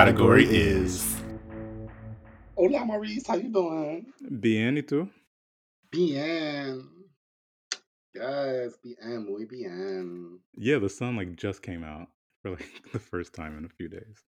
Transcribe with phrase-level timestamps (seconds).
[0.00, 1.14] Category is.
[2.56, 3.26] Hola, Maurice.
[3.26, 4.06] How you doing?
[4.30, 5.10] Bien, ¿y tú?
[5.92, 6.88] Bien.
[8.14, 10.38] Yes, bien, muy bien.
[10.56, 12.08] Yeah, the sun like just came out
[12.40, 14.24] for like the first time in a few days.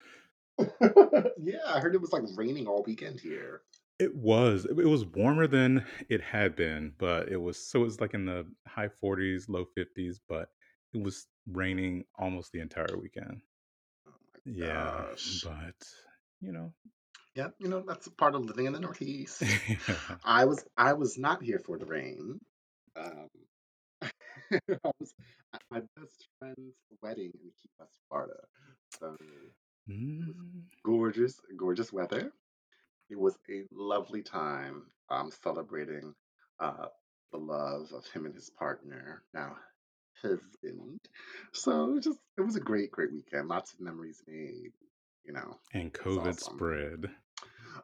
[1.38, 3.64] yeah, I heard it was like raining all weekend here.
[4.00, 4.64] It was.
[4.64, 8.24] It was warmer than it had been, but it was so it was like in
[8.24, 10.48] the high 40s, low 50s, but
[10.94, 13.42] it was raining almost the entire weekend.
[14.48, 15.76] Yeah, but
[16.42, 16.74] you know,
[17.36, 19.44] Yeah, you know, that's a part of living in the Northeast.
[19.44, 20.18] yeah.
[20.24, 22.40] I was I was not here for the rain.
[22.96, 23.30] Um,
[24.52, 25.14] I was
[25.54, 28.40] at my best friend's wedding in Key West, Florida.
[29.00, 29.16] So
[29.90, 32.32] Mm, gorgeous, gorgeous weather.
[33.10, 36.14] It was a lovely time um, celebrating
[36.60, 36.88] uh,
[37.32, 39.56] the love of him and his partner, now
[40.22, 41.00] husband.
[41.54, 43.48] So it was just it was a great, great weekend.
[43.48, 44.74] Lots of memories made.
[45.26, 46.56] You know, and COVID awesome.
[46.56, 47.10] spread.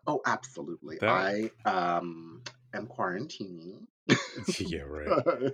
[0.07, 0.97] Oh, absolutely.
[1.01, 2.41] That I um
[2.73, 3.85] am quarantining.
[4.59, 5.53] yeah, right.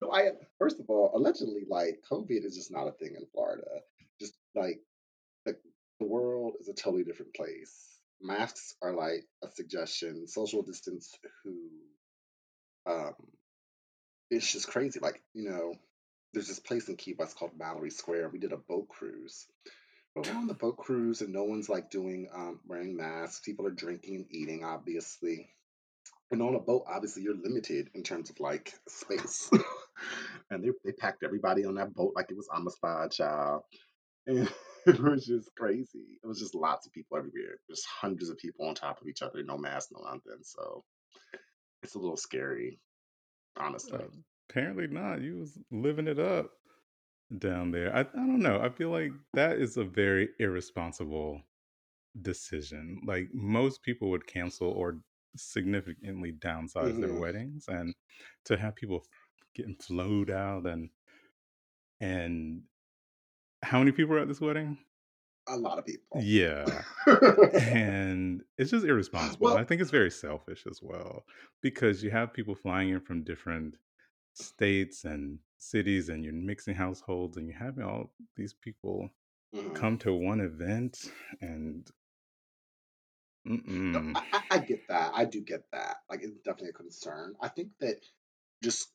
[0.00, 3.64] no, I first of all, allegedly, like COVID is just not a thing in Florida.
[4.20, 4.80] Just like
[5.44, 5.56] the,
[6.00, 8.00] the world is a totally different place.
[8.20, 10.26] Masks are like a suggestion.
[10.26, 11.54] Social distance, who
[12.86, 13.14] um,
[14.30, 15.00] it's just crazy.
[15.00, 15.74] Like you know,
[16.32, 18.30] there's this place in Key West called Mallory Square.
[18.30, 19.46] We did a boat cruise.
[20.14, 23.40] But we're on the boat cruise, and no one's like doing um wearing masks.
[23.44, 25.50] People are drinking and eating, obviously.
[26.30, 29.50] And on a boat, obviously, you're limited in terms of like space.
[30.50, 33.62] and they they packed everybody on that boat like it was Amistad, child.
[34.26, 34.48] And
[34.86, 36.18] it was just crazy.
[36.22, 37.58] It was just lots of people everywhere.
[37.68, 40.42] Just hundreds of people on top of each other, no mask, no nothing.
[40.42, 40.84] So
[41.82, 42.78] it's a little scary,
[43.56, 44.00] honestly.
[44.00, 44.08] Uh,
[44.48, 45.20] apparently not.
[45.22, 46.52] You was living it up
[47.38, 47.94] down there.
[47.94, 48.60] I, I don't know.
[48.60, 51.42] I feel like that is a very irresponsible
[52.22, 53.00] decision.
[53.06, 55.00] Like most people would cancel or
[55.36, 57.94] significantly downsize their hmm weddings and
[58.46, 59.06] to have people
[59.54, 60.90] getting flowed out and
[62.00, 62.64] and
[63.62, 64.78] how many people are at this wedding?
[65.46, 66.20] A lot of people.
[66.22, 66.64] Yeah.
[67.56, 69.48] And it's just irresponsible.
[69.48, 71.24] And I think it's very selfish as well
[71.62, 73.76] because you have people flying in from different
[74.32, 79.10] states and cities and you're mixing households and you're having all these people
[79.54, 79.74] mhm.
[79.74, 80.98] come to one event
[81.40, 81.90] and
[83.44, 84.12] No.
[84.16, 85.12] I I get that.
[85.14, 85.96] I do get that.
[86.08, 87.34] Like, it's definitely a concern.
[87.40, 87.96] I think that
[88.62, 88.88] just,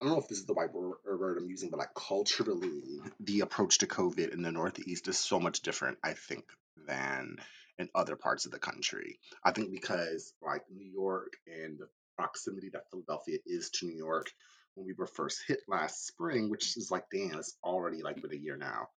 [0.00, 3.00] I don't know if this is the right word, word I'm using, but like culturally,
[3.20, 6.44] the approach to COVID in the Northeast is so much different, I think,
[6.86, 7.38] than
[7.78, 9.18] in other parts of the country.
[9.42, 14.30] I think because, like, New York and the proximity that Philadelphia is to New York,
[14.74, 18.32] when we were first hit last spring, which is like, damn, it's already like been
[18.32, 18.88] a year now.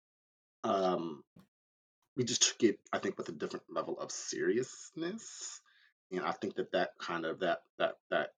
[0.63, 1.23] Um,
[2.17, 5.61] we just took it, I think, with a different level of seriousness,
[6.11, 8.31] and I think that that kind of that that that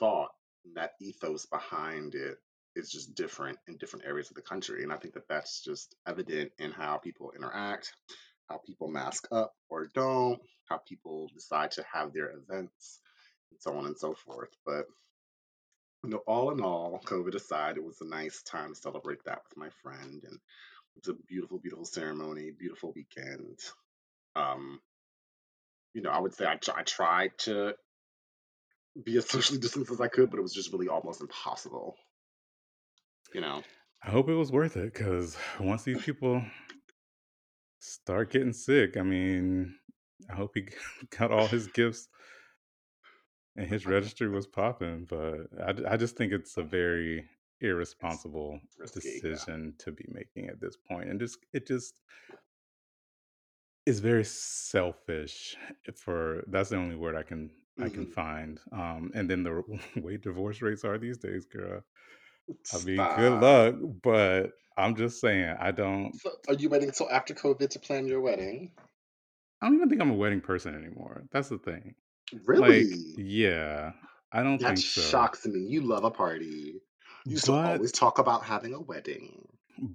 [0.00, 0.30] thought,
[0.74, 2.38] that ethos behind it
[2.76, 5.94] is just different in different areas of the country, and I think that that's just
[6.06, 7.92] evident in how people interact,
[8.48, 13.00] how people mask up or don't, how people decide to have their events,
[13.50, 14.50] and so on and so forth.
[14.64, 14.86] But
[16.04, 19.40] you know, all in all, COVID aside, it was a nice time to celebrate that
[19.48, 23.58] with my friend, and it was a beautiful, beautiful ceremony, beautiful weekend.
[24.36, 24.80] Um,
[25.94, 27.74] you know, I would say I, I tried to
[29.04, 31.96] be as socially distanced as I could, but it was just really almost impossible.
[33.34, 33.62] You know,
[34.02, 36.42] I hope it was worth it because once these people
[37.78, 39.74] start getting sick, I mean,
[40.30, 40.68] I hope he
[41.18, 42.08] got all his gifts
[43.56, 45.06] and his registry was popping.
[45.08, 47.28] But I, I just think it's a very
[47.60, 49.00] irresponsible risky.
[49.04, 49.30] Yeah.
[49.30, 52.00] decision to be making at this point, and just it just
[53.84, 55.56] is very selfish.
[55.86, 58.60] Eh, for that's the only word I can I can hmm find.
[58.72, 59.62] Um, and then the
[59.96, 61.82] way divorce rates are these days, girl.
[62.72, 66.20] I mean, good luck, but I'm just saying I don't.
[66.20, 68.72] So, are you waiting until after COVID to plan your wedding?
[69.60, 71.24] I don't even think I'm a wedding person anymore.
[71.30, 71.94] That's the thing.
[72.52, 73.16] Like, Really?
[73.16, 73.92] yeah,
[74.32, 75.28] I don't That think so.
[75.28, 75.58] shocks me.
[75.60, 76.82] You love a party.
[77.24, 79.48] You to always talk about having a wedding.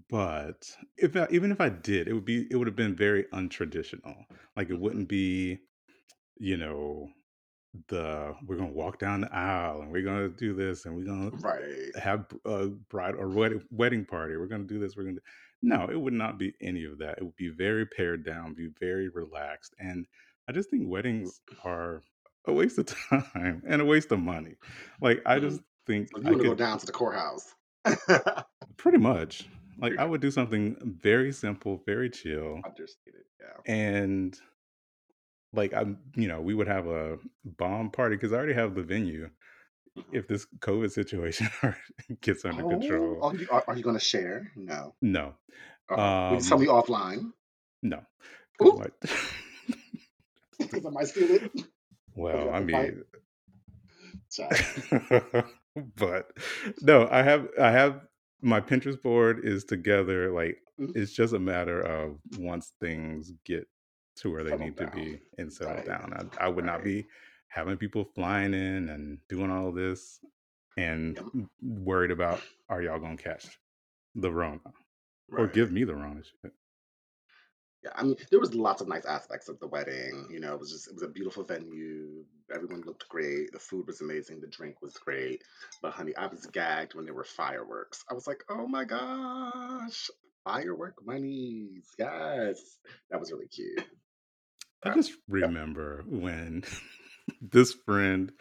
[0.09, 3.25] but if I, even if I did, it would be it would have been very
[3.33, 4.25] untraditional.
[4.56, 5.59] Like it hmm wouldn't be,
[6.38, 7.12] you know,
[7.87, 11.31] the we're gonna walk down the aisle and we're gonna do this and we're gonna
[11.37, 11.95] Right.
[11.95, 14.37] have a bride or wedding wedding party.
[14.37, 14.95] We're gonna do this.
[14.95, 15.21] We're gonna do...
[15.63, 15.87] no.
[15.89, 17.17] It would not be any of that.
[17.17, 20.05] It would be very pared down, be very relaxed, and
[20.47, 22.03] I just think weddings are
[22.45, 24.55] a waste of time and a waste of money.
[25.01, 25.41] Like I Mhm.
[25.41, 27.55] just think you I want to go down to the courthouse?
[28.77, 29.47] pretty much.
[29.79, 33.23] Like I would do something very simple, very chill, Understated.
[33.41, 33.73] Yeah.
[33.73, 34.39] and
[35.53, 38.83] like I'm, you know, we would have a bomb party because I already have the
[38.83, 39.29] venue.
[39.97, 40.03] Mhm.
[40.13, 41.50] If this COVID situation
[42.21, 44.51] gets under Oh, control, are you are, you going to share?
[44.55, 44.95] No.
[45.01, 45.35] no,
[45.89, 45.97] Uh
[46.29, 47.33] you tell me um, offline?
[47.83, 48.01] no,
[48.57, 48.85] because
[50.85, 51.51] I might steal it.
[52.15, 53.03] Well, I mean,
[55.97, 56.31] but
[56.81, 58.01] no, I have I have
[58.41, 60.31] my Pinterest board is together.
[60.31, 63.67] Like Mm, it's just a matter of once things get
[64.18, 65.86] to where they Settle need to be and settle Right.
[65.86, 66.13] down.
[66.39, 67.07] I, I would not be
[67.48, 70.19] having people flying in and doing all this
[70.77, 71.48] and Yep.
[71.62, 73.60] worried about are y'all gonna catch
[74.15, 74.60] the Rona
[75.31, 76.54] or give me the Rona shit.
[77.83, 80.27] Yeah, I mean, there was lots of nice aspects of the wedding.
[80.31, 82.24] You know, it was just it was a beautiful venue.
[82.54, 83.51] Everyone looked great.
[83.51, 84.39] The food was amazing.
[84.39, 85.44] The drink was great.
[85.81, 88.06] But honey, I was gagged when there were fireworks.
[88.10, 90.10] I was like, oh my gosh,
[90.45, 91.88] firework monies.
[92.00, 92.77] Yes,
[93.12, 93.83] that was really cute.
[94.85, 96.63] I Uh, just remember when
[97.41, 98.31] this friend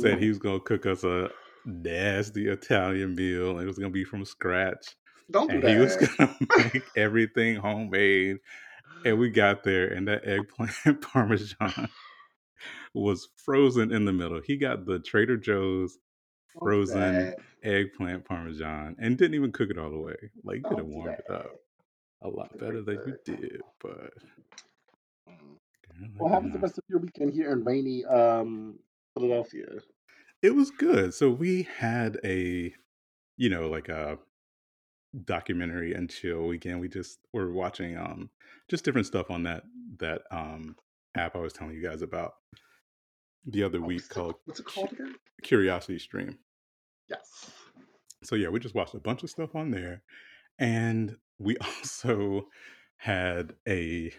[0.00, 1.30] said he was gonna cook us a
[1.64, 4.96] nasty Italian meal and it was gonna be from scratch
[5.30, 6.36] Don't do and he was gonna
[6.72, 8.38] make everything homemade
[9.04, 11.88] and we got there and that eggplant parmesan
[12.94, 14.40] was frozen in the middle.
[14.44, 15.98] He got the Trader Joe's
[16.58, 20.16] frozen eggplant parmesan and didn't even cook it all the way.
[20.44, 21.50] Like you could have warmed it up
[22.22, 24.12] a lot better than you did, but
[26.18, 28.78] What happens the rest of your weekend here in rainy um
[29.14, 29.66] Philadelphia?
[30.42, 31.14] it was good.
[31.14, 32.74] So we had a
[33.36, 34.18] you know like a
[35.24, 36.80] documentary and chill weekend.
[36.80, 38.30] We just were watching um
[38.68, 39.64] just different stuff on that
[39.98, 40.76] that um
[41.16, 42.34] app I was telling you guys about
[43.46, 45.14] the other Oh, week what's called what's it called again?
[45.42, 46.38] Curiosity Stream.
[47.08, 47.50] Yes.
[48.22, 50.02] So yeah, we just watched a bunch of stuff on there,
[50.58, 52.48] and we also
[52.98, 54.12] had a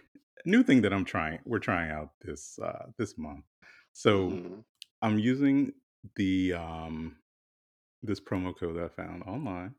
[0.45, 1.39] new thing that I'm trying.
[1.45, 3.45] We're trying out this uh, this month.
[3.93, 4.59] So hmm
[5.01, 5.73] I'm using
[6.15, 7.17] the um,
[8.03, 9.75] this promo code that I found online,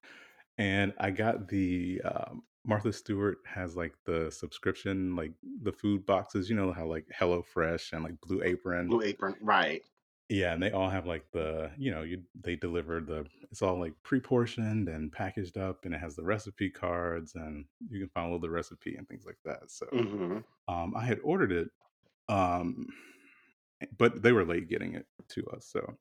[0.59, 5.33] and I got the um, Martha Stewart has like the subscription, like
[5.63, 6.51] the food boxes.
[6.51, 9.83] You know how like Hello Fresh and like Blue Apron Blue Apron, right?
[10.29, 13.79] Yeah, and they all have like the, you know, you they deliver the it's all
[13.81, 18.39] like pre-portioned and packaged up and it has the recipe cards and you can follow
[18.39, 19.71] the recipe and things like that.
[19.71, 20.39] So, hmm
[20.69, 21.69] um I had ordered it
[22.29, 22.87] um
[23.97, 25.67] but they were late getting it to us.
[25.73, 25.97] So,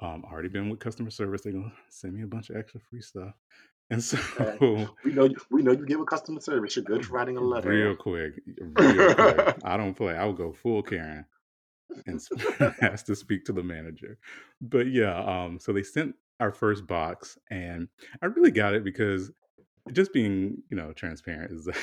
[0.00, 1.42] um already been with customer service.
[1.42, 3.34] They're going to send me a bunch of extra free stuff.
[3.90, 4.58] And so Okay.
[5.04, 5.36] We know you.
[5.50, 6.76] We know you give a customer service.
[6.76, 7.70] You're good for writing a letter.
[7.70, 9.56] real quick, real quick.
[9.64, 10.14] I don't play.
[10.14, 11.24] I will go full Karen.
[12.06, 12.20] And
[12.80, 14.18] has to speak to the manager.
[14.60, 17.88] But yeah, um, so they sent our first box, and
[18.22, 19.30] I really got it because
[19.92, 21.76] just being, you know, transparent is that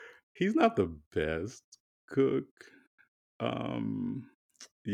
[0.34, 1.62] he's not the best
[2.08, 2.46] cook.
[3.40, 4.30] Um,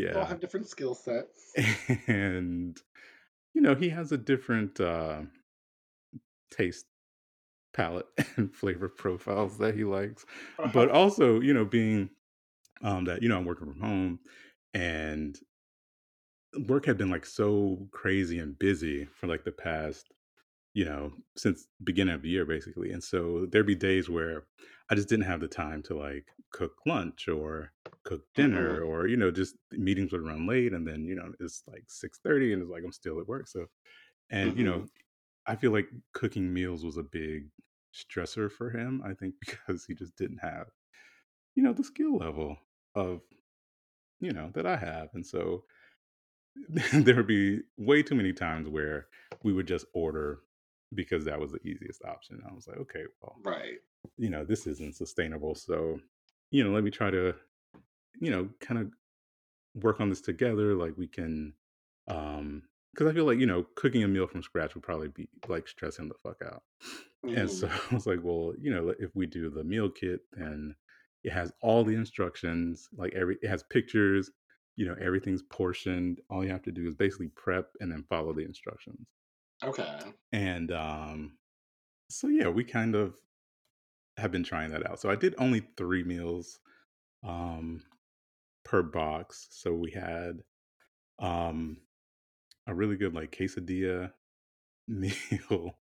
[0.08, 1.52] we all yeah, have different skill sets.
[2.06, 2.80] and
[3.54, 5.22] you know, he has a different uh,
[6.50, 6.86] taste
[7.74, 8.06] palette
[8.36, 10.26] and flavor profiles that he likes.
[10.64, 10.90] But Uh-huh.
[10.90, 12.10] also, you know, being
[12.82, 14.20] um, that you know I'm working from home
[14.74, 15.38] and
[16.66, 20.10] work had been like so crazy and busy for like the past
[20.74, 24.46] you know since beginning of the year basically and so there'd be days where
[24.90, 27.72] i just didn't have the time to like cook lunch or
[28.04, 31.64] cook dinner or you know just meetings would run late and then you know it's
[31.68, 33.66] like 6.30 and it's like i'm still at work so
[34.30, 34.88] and you hmm know
[35.46, 37.50] i feel like cooking meals was a big
[37.94, 40.68] stressor for him i think because he just didn't have
[41.54, 42.56] you know the skill level
[42.98, 43.20] of
[44.20, 45.64] you know that i have and so
[46.92, 49.08] there would be way too many times where
[49.42, 50.40] we would just order
[50.94, 52.42] because that was the easiest option.
[52.48, 53.80] I was like, okay, well, Right.
[54.16, 55.54] you know, this isn't sustainable.
[55.54, 56.00] So,
[56.50, 57.34] you know, let me try to,
[58.20, 58.92] you know, kind of
[59.82, 60.74] work on this together.
[60.74, 61.54] Like we can,
[62.08, 62.62] um,
[62.94, 65.68] because I feel like, you know, cooking a meal from scratch would probably be like
[65.68, 66.62] stressing the fuck out.
[67.34, 70.20] And so hmm I was like, well, you know, if we do the meal kit,
[70.32, 70.74] then
[71.24, 74.30] it has all the instructions, like every it has pictures,
[74.76, 76.20] you know, everything's portioned.
[76.30, 79.08] All you have to do is basically prep and then follow the instructions.
[79.62, 80.12] Okay.
[80.32, 81.38] And um
[82.10, 83.16] so yeah, we kind of
[84.16, 85.00] have been trying that out.
[85.00, 86.60] So I did only 3 meals
[87.24, 87.82] um
[88.64, 89.48] per box.
[89.50, 90.42] So we had
[91.20, 91.78] um
[92.66, 94.12] a really good like quesadilla
[94.88, 95.78] meal,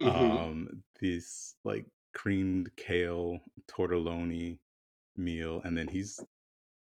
[0.00, 4.58] hmm um this like creamed kale tortelloni
[5.18, 6.24] meal and then he's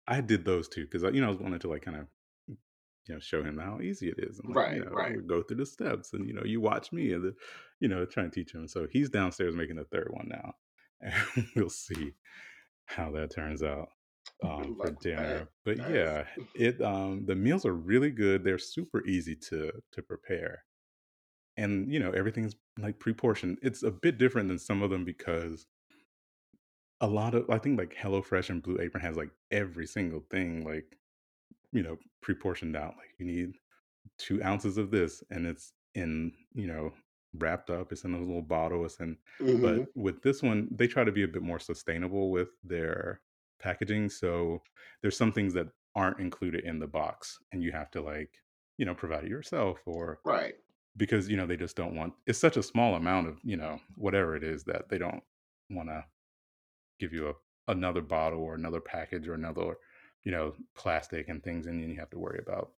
[0.08, 2.08] I did those two because you know I was wanting to like kind of
[3.08, 4.42] you know, show him how easy it is.
[4.44, 5.28] Like, you Right, know, right.
[5.28, 7.36] go through the steps and, you know, you watch me and, the,
[7.80, 8.68] you know, try and teach him.
[8.68, 10.54] So he's downstairs making the third one now.
[11.02, 11.14] And
[11.56, 12.14] we'll see
[12.86, 13.90] how that turns out
[14.44, 15.02] um, for with that.
[15.02, 15.50] dinner.
[15.66, 15.88] But Yes.
[15.88, 18.44] yeah, it um, the meals are really good.
[18.44, 20.64] They're super easy to to prepare,
[21.58, 23.60] and you know everything's like pre-portioned.
[23.62, 25.68] It's a bit different than some of them because
[27.02, 30.64] a lot of I think like HelloFresh and Blue Apron has like every single thing
[30.64, 30.98] like
[31.72, 32.96] you know pre-portioned out.
[32.98, 33.56] Like you need
[34.18, 36.94] two ounces of this and it's in you know
[37.36, 39.18] wrapped up it's in a little bottle it's in
[39.62, 43.22] but hmm with this one they try to be a bit more sustainable with their
[43.60, 44.62] packaging so
[45.02, 48.44] there's some things that aren't included in the box and you have to like
[48.78, 50.56] you know provide it yourself or Right.
[50.98, 53.80] because you know they just don't want it's such a small amount of you know
[53.96, 55.24] whatever it is that they don't
[55.70, 56.04] want to
[57.00, 57.34] give you a
[57.72, 59.76] another bottle or another package or another
[60.24, 62.72] you know plastic and things and then you have to worry about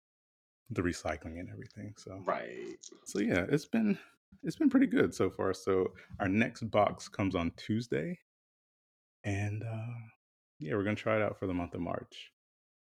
[0.71, 2.79] the recycling and everything so Right.
[3.05, 3.99] so yeah, it's been
[4.43, 5.55] it's been pretty good so far.
[5.55, 8.19] So our next box comes on Tuesday,
[9.25, 9.95] and uh,
[10.59, 12.33] yeah, we're gonna try it out for the month of March.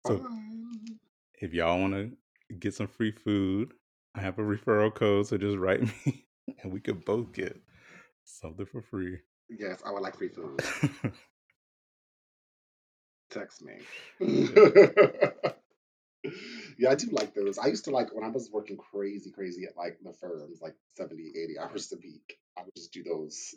[0.07, 0.99] So Fun.
[1.35, 3.73] if y'all want to get some free food,
[4.15, 5.27] I have a referral code.
[5.27, 6.25] So just write me,
[6.63, 7.59] and we could both get
[8.25, 9.19] something for free.
[9.49, 10.61] Yes, I would like free food.
[13.29, 13.73] Text me.
[16.77, 16.89] yeah.
[16.89, 17.57] I do like those.
[17.57, 20.75] I used to like when I was working crazy, crazy at like the firms, like
[20.97, 22.37] 70, 80 hours a week.
[22.57, 23.55] I would just do those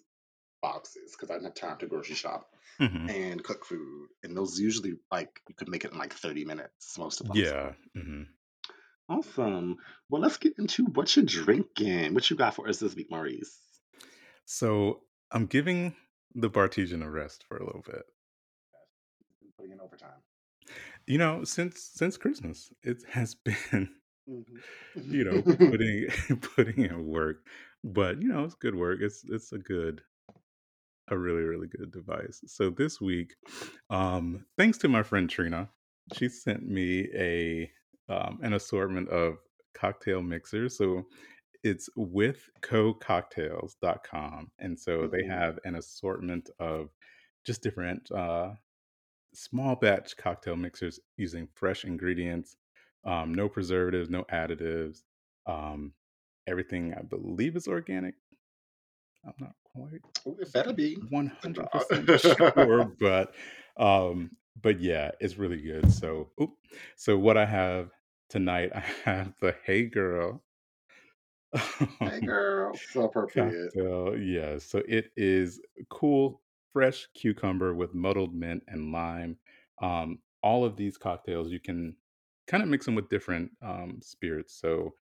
[0.61, 4.09] boxes because I didn't have time to grocery shop hmm and cook food.
[4.23, 7.37] And those usually like you could make it in like 30 minutes, most of them.
[7.37, 7.73] So Yeah.
[8.01, 8.23] hmm
[9.09, 9.77] awesome.
[10.09, 12.15] Well, let's get into what you're drinking.
[12.15, 13.59] What you got for us this week, Maurice?
[14.45, 15.01] So
[15.33, 15.95] I'm giving
[16.35, 18.03] the Bartesian a rest for a little bit.
[19.57, 20.11] Putting in overtime.
[21.07, 23.89] You know, since since Christmas, it has been
[24.27, 26.09] you know putting
[26.57, 27.47] putting in work.
[27.83, 29.01] But you know it's good work.
[29.01, 30.03] It's it's a good
[31.09, 32.43] a really really good device.
[32.47, 33.35] So this week
[33.91, 35.69] um thanks to my friend trina
[36.15, 37.71] she sent me a
[38.09, 39.39] um an assortment of
[39.75, 40.77] cocktail mixers.
[40.77, 41.07] So
[41.65, 46.91] it's with cococktails.com and so they hmm have an assortment of
[47.45, 48.51] just different uh
[49.35, 52.57] small batch cocktail mixers using fresh ingredients,
[53.05, 55.03] um, no preservatives, no additives.
[55.47, 55.93] Um,
[56.47, 58.15] everything I believe is organic.
[59.25, 60.97] I'm not quite It better be.
[61.11, 62.21] 100%
[62.55, 63.35] sure, but
[63.77, 65.91] um, but yeah, it's really good.
[65.93, 66.51] So, oop,
[66.97, 67.91] so what I have
[68.29, 70.43] tonight, I have the Hey Girl
[71.55, 72.73] hey, girl.
[72.91, 73.73] So appropriate.
[73.75, 74.59] Cocktail, yeah.
[74.59, 76.41] So it is cool,
[76.73, 79.37] fresh cucumber with muddled mint and lime.
[79.81, 81.95] Um, all of these cocktails you can
[82.47, 84.59] kind of mix them with different um, spirits.
[84.61, 84.95] So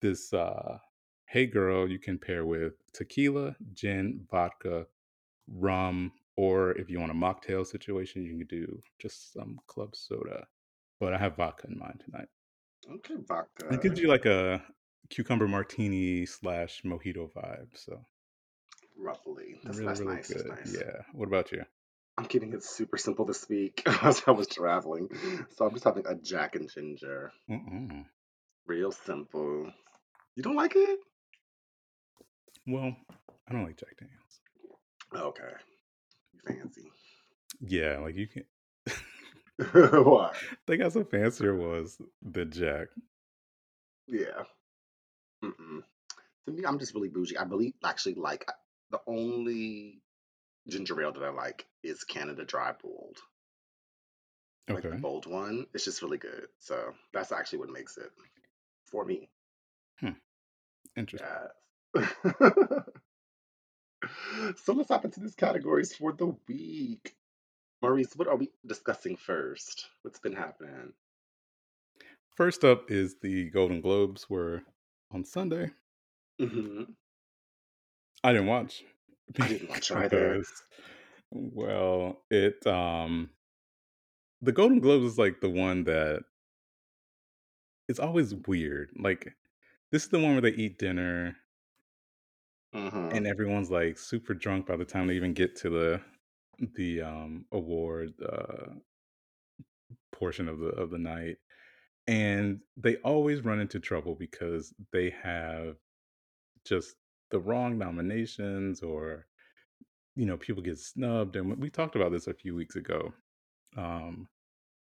[0.00, 0.78] this uh,
[1.26, 4.86] Hey Girl you can pair with tequila, gin, vodka,
[5.48, 10.46] rum, or if you want a mocktail situation, you can do just some club soda.
[11.00, 12.28] But I have vodka in mind tonight.
[12.90, 13.68] Okay, vodka.
[13.72, 14.62] It gives you like a
[15.10, 17.68] cucumber martini slash mojito vibe.
[17.74, 18.04] So
[18.96, 19.56] Roughly.
[19.64, 20.28] That's Really, that's really nice.
[20.28, 20.76] That's nice.
[20.78, 21.02] Yeah.
[21.12, 21.64] What about you?
[22.16, 25.08] I'm keeping it super simple this week as I was traveling.
[25.56, 27.32] So I'm just having a Jack and Ginger.
[27.50, 28.04] Mm-mm.
[28.66, 29.72] Real simple.
[30.36, 30.98] You don't like it?
[32.66, 32.96] Well,
[33.48, 34.40] I don't like Jack Daniels.
[35.14, 35.52] Okay.
[36.46, 36.90] Fancy.
[37.60, 38.44] Yeah, like you can.
[40.04, 40.34] what?
[40.66, 42.88] they got some fancier ones than Jack.
[44.08, 44.44] Yeah.
[45.44, 45.82] Mm-mm.
[46.46, 47.38] To me, I'm just really bougie.
[47.38, 48.48] I believe actually like
[48.90, 50.00] the only
[50.68, 53.18] ginger ale that I like is Canada Dry Bold.
[54.68, 55.66] Like the bold one.
[55.74, 56.46] It's just really good.
[56.58, 58.10] So that's actually what makes it
[58.86, 59.28] for me.
[60.00, 60.10] Hmm.
[60.96, 61.28] Interesting.
[61.94, 62.12] Yes.
[64.64, 67.14] so let's hop into these categories for the week.
[67.82, 69.86] Maurice, what are we discussing first?
[70.02, 70.94] What's been happening?
[72.34, 74.62] First up is the Golden Globes were
[75.14, 75.70] on Sunday.
[76.38, 76.94] hmm
[78.24, 78.84] I didn't watch
[79.40, 80.40] I didn't watch either.
[81.30, 83.30] well, it um
[84.40, 86.22] the Golden Globes is like the one that
[87.88, 88.90] it's always weird.
[88.98, 89.34] Like
[89.90, 91.36] this is the one where they eat dinner
[92.72, 96.02] hmm and everyone's like super drunk by the time they even get to the
[96.74, 98.74] the um award uh
[100.12, 101.38] portion of the of the night
[102.06, 105.76] and they always run into trouble because they have
[106.64, 106.96] just
[107.30, 109.26] the wrong nominations or
[110.16, 113.12] you know people get snubbed and we talked about this a few weeks ago
[113.76, 114.28] um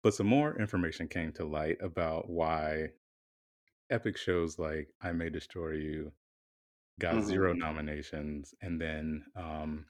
[0.04, 2.90] but some more information came to light about why
[3.90, 6.14] epic shows like I May Destroy You
[7.00, 9.88] got hmm 0 nominations, and then, um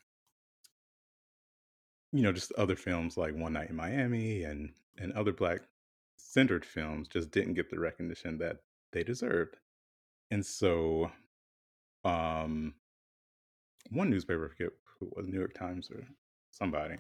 [2.12, 5.34] you know, just other films like One Night in Miami and and other
[6.18, 8.58] Black-centered films just didn't get the recognition that
[8.92, 9.58] they deserved.
[10.32, 11.12] And so,
[12.04, 12.74] um
[13.90, 16.06] one newspaper, I forget who it was, New York Times or
[16.52, 16.98] somebody,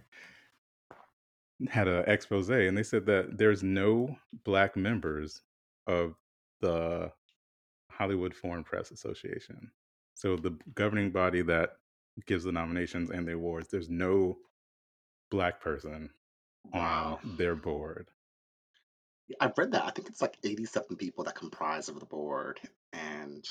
[1.67, 5.41] had a expose, and they said that there's no Black members
[5.87, 6.15] of
[6.61, 7.11] the
[7.91, 9.71] Hollywood Foreign Press Association.
[10.13, 11.77] So the governing body that
[12.25, 14.37] gives the nominations and the awards, there's no
[15.29, 16.09] Black person
[16.71, 18.07] on their board.
[19.39, 19.85] I've read that.
[19.85, 22.59] I think it's like 87 people that comprise of the board
[22.93, 23.45] and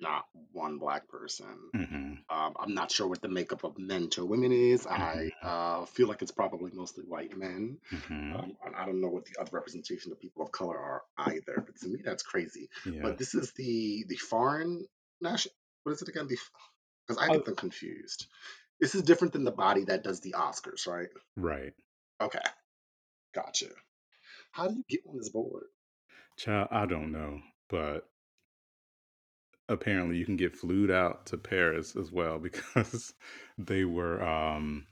[0.00, 1.70] not one black person.
[1.74, 4.86] Mhm, Um, I'm not sure what the makeup of men to women is.
[4.86, 7.78] mhm, I uh, feel like it's probably mostly white men.
[7.92, 8.34] mhm.
[8.34, 11.62] Um, I don't know what the other representation of people of color are either.
[11.64, 12.70] But to me, that's crazy.
[12.86, 13.02] Yeah.
[13.02, 14.86] But this is the the foreign
[15.20, 15.54] national.
[15.84, 16.26] What is it again?
[16.26, 18.26] Because I Uh get them confused.
[18.80, 21.08] This is different than the body that does the Oscars, right?
[21.36, 21.74] Right.
[22.20, 22.40] Okay,
[23.34, 23.66] gotcha.
[24.54, 25.64] How do you get on this board?
[26.36, 28.08] Child, I don't know, but
[29.68, 33.14] apparently you can get flued out to Paris as well because
[33.58, 34.86] they were um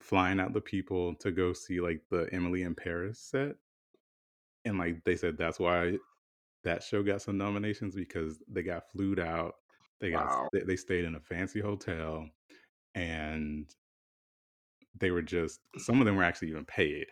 [0.00, 3.56] flying out the people to go see like the Emily in Paris set.
[4.64, 5.98] And like they said that's why
[6.64, 9.56] that show got some nominations because they got flued out.
[10.00, 10.48] They got Wow.
[10.52, 12.28] they, they stayed in a fancy hotel
[12.94, 13.74] and
[14.98, 17.06] they were just some of them were actually even paid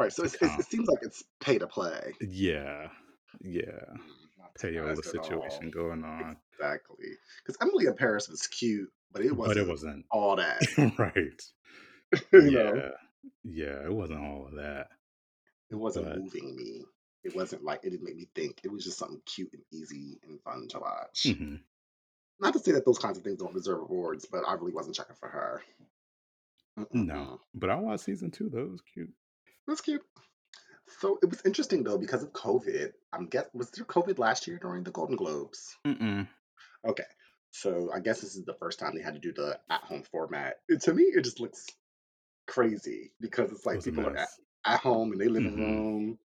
[0.00, 0.12] Right.
[0.12, 2.14] So it's, it seems like it's pay to play.
[2.22, 2.88] Yeah.
[3.40, 3.62] Yeah.
[4.38, 5.22] Not Payola surprised at all.
[5.24, 6.36] situation going on.
[6.54, 7.06] Exactly.
[7.44, 10.60] Because Emily in Paris was cute, but it But it wasn't wasn't all that.
[10.98, 11.42] right.
[12.32, 12.88] you know, Yeah.
[13.44, 14.88] Yeah, it wasn't all of that.
[15.70, 16.82] it wasn't But moving me.
[17.22, 18.60] It wasn't like it didn't make me think.
[18.64, 21.24] It was just something cute and easy and fun to watch.
[21.26, 21.60] mhm.
[22.40, 24.96] Not to say that those kinds of things don't deserve awards, but I really wasn't
[24.96, 25.62] checking for her.
[26.94, 27.14] no.
[27.14, 27.38] Mm-mm-mm.
[27.54, 28.60] But I watched season two though.
[28.60, 29.12] It was cute.
[29.66, 30.02] That's cute.
[31.00, 32.92] So it was interesting though because of COVID.
[33.12, 35.76] I'm guess was there COVID last year during the Golden Globes?
[35.86, 36.28] Mm-mm.
[36.86, 37.04] Okay.
[37.52, 40.02] So I guess this is the first time they had to do the at home
[40.02, 40.60] format.
[40.68, 41.66] It- to me, it just looks
[42.46, 44.28] crazy because it's like a people are at,
[44.64, 46.18] at home in their living hmm room,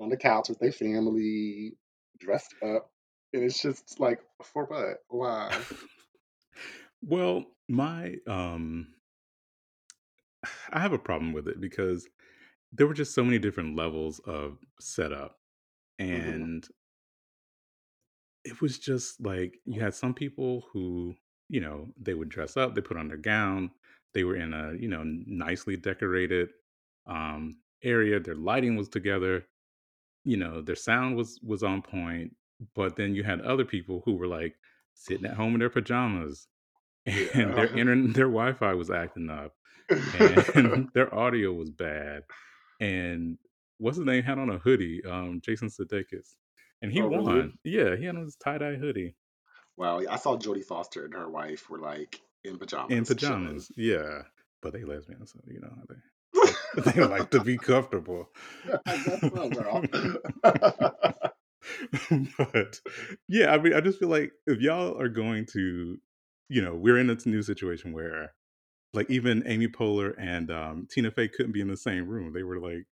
[0.00, 1.74] on the couch with their family,
[2.18, 2.90] dressed up.
[3.32, 4.98] And it's just like, for what?
[5.08, 5.56] Why?
[7.02, 8.88] well, my um
[10.72, 12.08] I have a problem with it because
[12.76, 15.38] there were just so many different levels of setup
[16.12, 16.68] hmm and
[18.44, 21.14] it was just like you had some people who
[21.48, 23.70] you know they would dress up they put on their gown
[24.14, 26.50] they were in a you know nicely decorated
[27.06, 29.44] um area their lighting was together
[30.24, 32.34] you know their sound was was on point
[32.74, 34.56] but then you had other people who were like
[34.94, 36.48] sitting at home in their pajamas
[37.06, 39.54] and their internet their wi-fi was acting up
[40.12, 42.24] and their audio was bad
[42.80, 43.38] and
[43.78, 46.34] what's his name had on a hoodie um jason sudeikis
[46.82, 47.22] and he oh, really?
[47.24, 49.14] won yeah he had on his tie-dye hoodie
[49.76, 53.04] Well, I saw Jodie Foster and her wife were like in in pajamas, chilling.
[53.06, 54.22] pajamas yeah
[54.62, 58.28] but they lesbians so you know how they they like to be comfortable
[58.86, 59.82] I guess so, girl.
[62.38, 62.80] but
[63.28, 65.98] yeah i mean i just feel like if y'all are going to
[66.48, 68.32] you know we're in this new situation where
[68.96, 72.42] like even amy poehler and um, tina fey couldn't be in the same room they
[72.44, 72.86] were like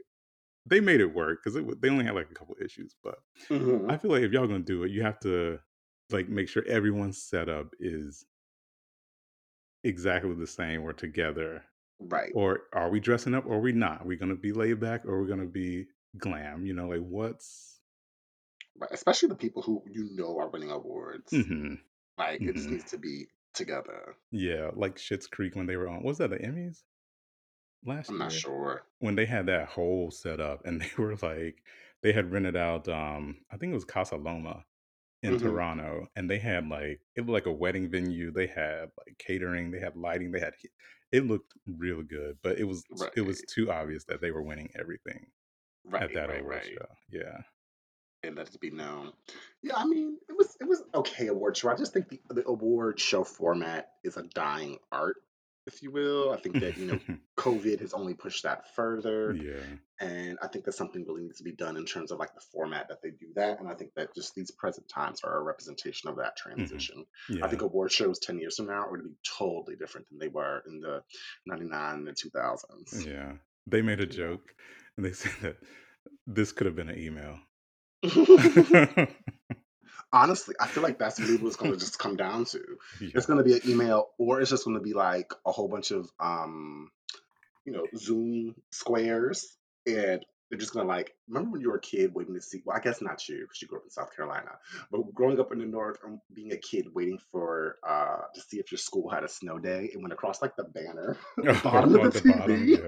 [0.66, 3.98] they made it work because they only had like a couple issues but hmm i
[3.98, 5.60] feel like if y'all gonna do it you have to
[6.12, 8.26] like make sure everyone's setup is
[9.84, 11.64] exactly the same or together
[12.00, 12.36] Right.
[12.36, 15.06] or are we dressing up or are we not are we gonna be laid back
[15.06, 15.88] or are we gonna be
[16.18, 17.82] glam you know like what's
[18.76, 18.92] Right.
[18.92, 21.32] Especially the people who you know are winning awards.
[21.32, 21.76] hmm
[22.18, 24.16] Like it just hmm needs to be together.
[24.32, 26.84] yeah like Schitt's creek when they were on was that the emmys
[27.86, 28.84] last I'm not sure.
[29.00, 31.64] when they had that whole setup and they were like
[32.04, 34.64] they had rented out um i think it was casa loma
[35.24, 38.90] in hmm toronto and they had like it looked like a wedding venue they had
[38.98, 40.54] like catering they had lighting they had
[41.12, 43.12] it looked real good but it was Right.
[43.16, 45.28] it was too obvious that they were winning everything
[46.00, 46.40] at that Right.
[46.42, 46.64] award Right.
[46.64, 47.42] show yeah
[48.24, 49.14] And let it be known.
[49.64, 49.76] Yeah.
[49.78, 51.70] I mean, it was it was okay award show.
[51.70, 55.16] I just think the, the award show format is a dying art,
[55.66, 56.32] if you will.
[56.32, 57.00] I think that you know
[57.40, 59.36] COVID has only pushed that further.
[59.42, 59.64] yeah
[60.00, 62.42] And I think that something really needs to be done in terms of like the
[62.54, 63.60] format that they do that.
[63.60, 67.06] And I think that just these present times are a representation of that hmm transition.
[67.28, 70.08] yeah I think award shows 10 years from now are going to be totally different
[70.10, 71.02] than they were in the
[71.48, 73.08] 99 and the 2000s.
[73.08, 73.32] yeah
[73.66, 74.54] they made a joke
[74.96, 75.58] and they said that
[76.28, 77.40] this could have been an email.
[80.14, 82.60] Honestly, I feel like that's really what it's going to just come down to.
[83.02, 83.12] yeah.
[83.16, 85.70] It's going to be an email, or it's just going to be like a whole
[85.70, 86.92] bunch of, um,
[87.66, 91.16] you know, Zoom squares, and they're just gonna like.
[91.30, 92.62] Remember when you were a kid waiting to see?
[92.66, 94.52] Well, I guess not you, because you grew up in South Carolina.
[94.92, 98.60] But growing up in the North, and being a kid waiting for uh to see
[98.60, 101.96] if your school had a snow day, it went across like the banner, the bottom
[101.96, 102.80] of the the bottom, TV.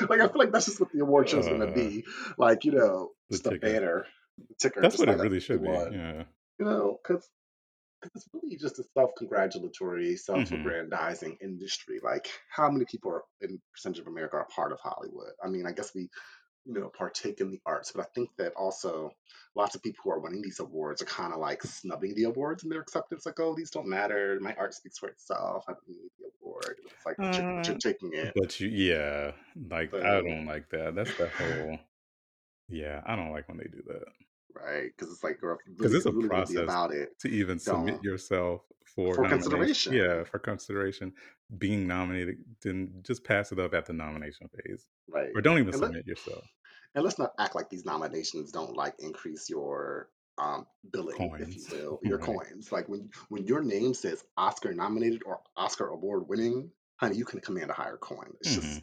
[0.00, 0.06] yeah.
[0.08, 2.04] like I feel like that's just what the award show show's gonna Uh, be.
[2.38, 4.06] Like you know, the a banner, the
[4.58, 5.68] ticker, That's what it really should be.
[5.68, 6.24] Yeah.
[6.58, 7.28] You know, because
[8.14, 12.00] it's really just a self-congratulatory, hmm self-aggrandizing industry.
[12.02, 15.32] Like, how many people are in percentage of America are part of Hollywood?
[15.42, 16.08] I mean, I guess we,
[16.64, 19.12] you know, partake in the arts, but I think that also
[19.54, 22.62] lots of people who are winning these awards are kind of like snubbing the awards
[22.62, 23.26] in their acceptance.
[23.26, 24.38] Like, oh, these don't matter.
[24.40, 25.64] My art speaks for itself.
[25.68, 26.76] I don't need the award.
[26.84, 28.32] It's like, but Uh, you're taking it.
[28.36, 29.32] but you, yeah,
[29.70, 30.94] like I don't like that.
[30.94, 31.78] That's the whole.
[32.68, 34.04] Yeah, I don't like when they do that
[34.54, 34.90] right?
[34.96, 37.18] Because it's like, girl, because really, it's a really want to be process about it,
[37.20, 39.92] to even submit don't yourself for for consideration.
[39.92, 41.12] Yeah, for consideration,
[41.58, 45.30] being nominated, then just pass it up at the nomination phase, Right.
[45.34, 46.44] or don't even And let, submit yourself.
[46.94, 50.08] and let's not act like these nominations don't like increase your
[50.38, 52.24] um billing, if you will, your right?
[52.26, 52.72] coins.
[52.72, 57.40] Like when when your name says Oscar nominated or Oscar award winning, honey, you can
[57.40, 58.32] command a higher coin.
[58.40, 58.82] It's hmm just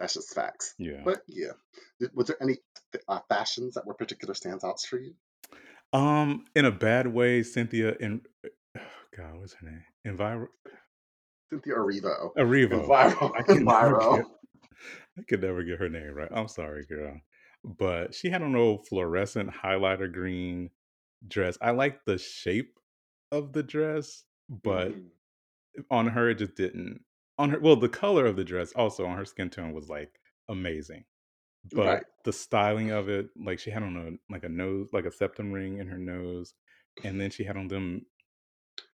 [0.00, 0.74] that's just facts.
[0.78, 1.02] Yeah.
[1.04, 1.52] But yeah,
[2.14, 2.56] was there any
[3.06, 5.14] uh, fashions that were particular standouts for you?
[5.92, 8.22] Um, in a bad way, Cynthia and
[9.16, 9.84] God, what's her name?
[10.06, 10.46] Enviro
[11.50, 12.86] Cynthia Erivo, Arrivo.
[12.88, 14.16] Enviro, I can never Enviro.
[14.16, 14.26] get
[15.18, 16.30] I could never get her name right.
[16.32, 17.20] I'm sorry, girl.
[17.62, 20.70] But she had an old fluorescent highlighter green
[21.28, 21.58] dress.
[21.60, 22.78] I like the shape
[23.30, 25.10] of the dress, but Mhm.
[25.90, 27.02] on her it just didn't.
[27.40, 30.20] On her, well, the color of the dress also on her skin tone was like
[30.48, 31.04] amazing,
[31.74, 32.04] but Right.
[32.24, 35.52] the styling of it, like she had on a like a nose, like a septum
[35.52, 36.54] ring in her nose,
[37.02, 38.06] and then she had on them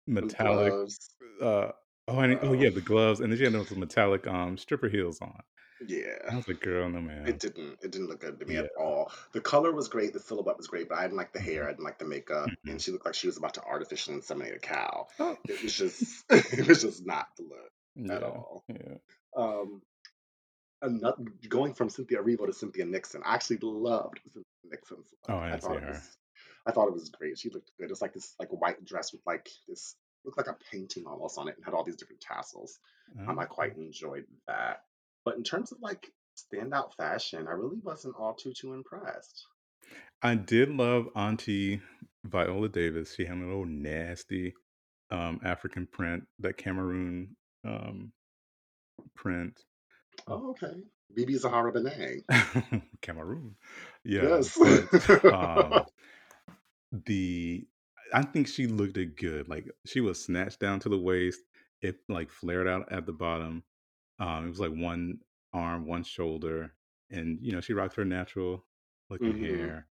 [0.07, 0.71] metallic.
[0.73, 1.09] gloves.
[1.41, 1.71] uh
[2.07, 4.89] Oh, and oh Oh, yeah, the gloves, and then she had those metallic um stripper
[4.89, 5.41] heels on.
[5.87, 6.31] yeah.
[6.31, 7.27] I was like, girl, no man.
[7.27, 7.79] It didn't.
[7.81, 8.61] It didn't look good to me Yeah.
[8.61, 9.11] at all.
[9.33, 10.13] The color was great.
[10.13, 11.63] The silhouette was great, but I didn't like the hair.
[11.67, 12.71] I didn't like the makeup, Mhm.
[12.71, 15.07] and she looked like she was about to artificially inseminate a cow.
[15.19, 16.23] Oh, It was just.
[16.29, 18.63] it was just not the look at yeah, all.
[18.69, 18.95] yeah.
[19.37, 19.81] Um,
[20.81, 25.41] another, going from Cynthia Erivo to Cynthia Nixon, I actually loved Cynthia Nixon's Oh, look.
[25.41, 25.91] I I see thought it her.
[25.91, 26.17] was.
[26.67, 27.37] I thought it was great.
[27.37, 27.91] She looked good.
[27.91, 31.47] It's like this like white dress with like this looked like a painting almost on
[31.47, 32.79] it and had all these different tassels.
[33.27, 34.81] Um, I quite enjoyed that.
[35.23, 39.45] But in terms of like standout fashion, I really wasn't all too too impressed.
[40.23, 41.81] I did love Auntie
[42.23, 43.13] Viola Davis.
[43.15, 44.53] She had a little nasty
[45.11, 48.13] um African print, that Cameroon um
[49.15, 49.65] print.
[50.27, 50.83] Oh, okay.
[51.13, 52.23] BB Zahara Benet.
[53.01, 53.55] Cameroon.
[54.03, 54.57] Yeah, Yes.
[54.61, 54.89] but
[55.27, 55.87] um
[57.05, 57.65] the
[58.13, 59.49] I think she looked it good.
[59.49, 61.41] Like she was snatched down to the waist.
[61.81, 63.63] It like flared out at the bottom.
[64.19, 65.19] Um, it was like one
[65.53, 66.73] arm, one shoulder,
[67.11, 68.65] and you know she rocked her natural
[69.09, 69.87] looking hmm hair.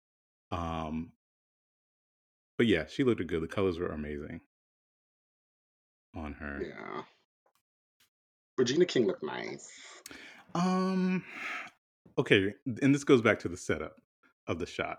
[0.53, 1.13] Um,
[2.59, 3.43] but yeah, she looked good.
[3.43, 4.41] The colors were amazing
[6.15, 6.69] on her.
[6.69, 7.03] Yeah.
[8.59, 9.71] Regina King looked nice.
[10.55, 11.25] Um,
[12.19, 13.97] okay, and this goes back to the setup
[14.47, 14.99] of the shot.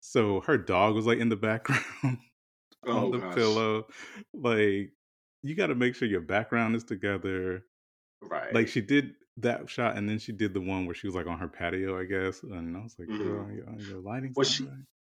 [0.00, 2.18] So her dog was like in the background on
[2.86, 3.34] Oh the gosh.
[3.34, 3.86] pillow.
[4.32, 4.92] Like
[5.42, 7.64] you got to make sure your background is together.
[8.22, 8.54] Right.
[8.54, 11.26] Like she did that shot, and then she did the one where she was like
[11.26, 12.42] on her patio, I guess.
[12.42, 14.72] And I was like, hmm girl, your, your lighting's Was she right.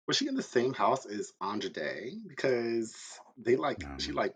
[0.07, 2.13] was she in the same house as Andra Day?
[2.29, 2.95] Because
[3.37, 4.33] they like she like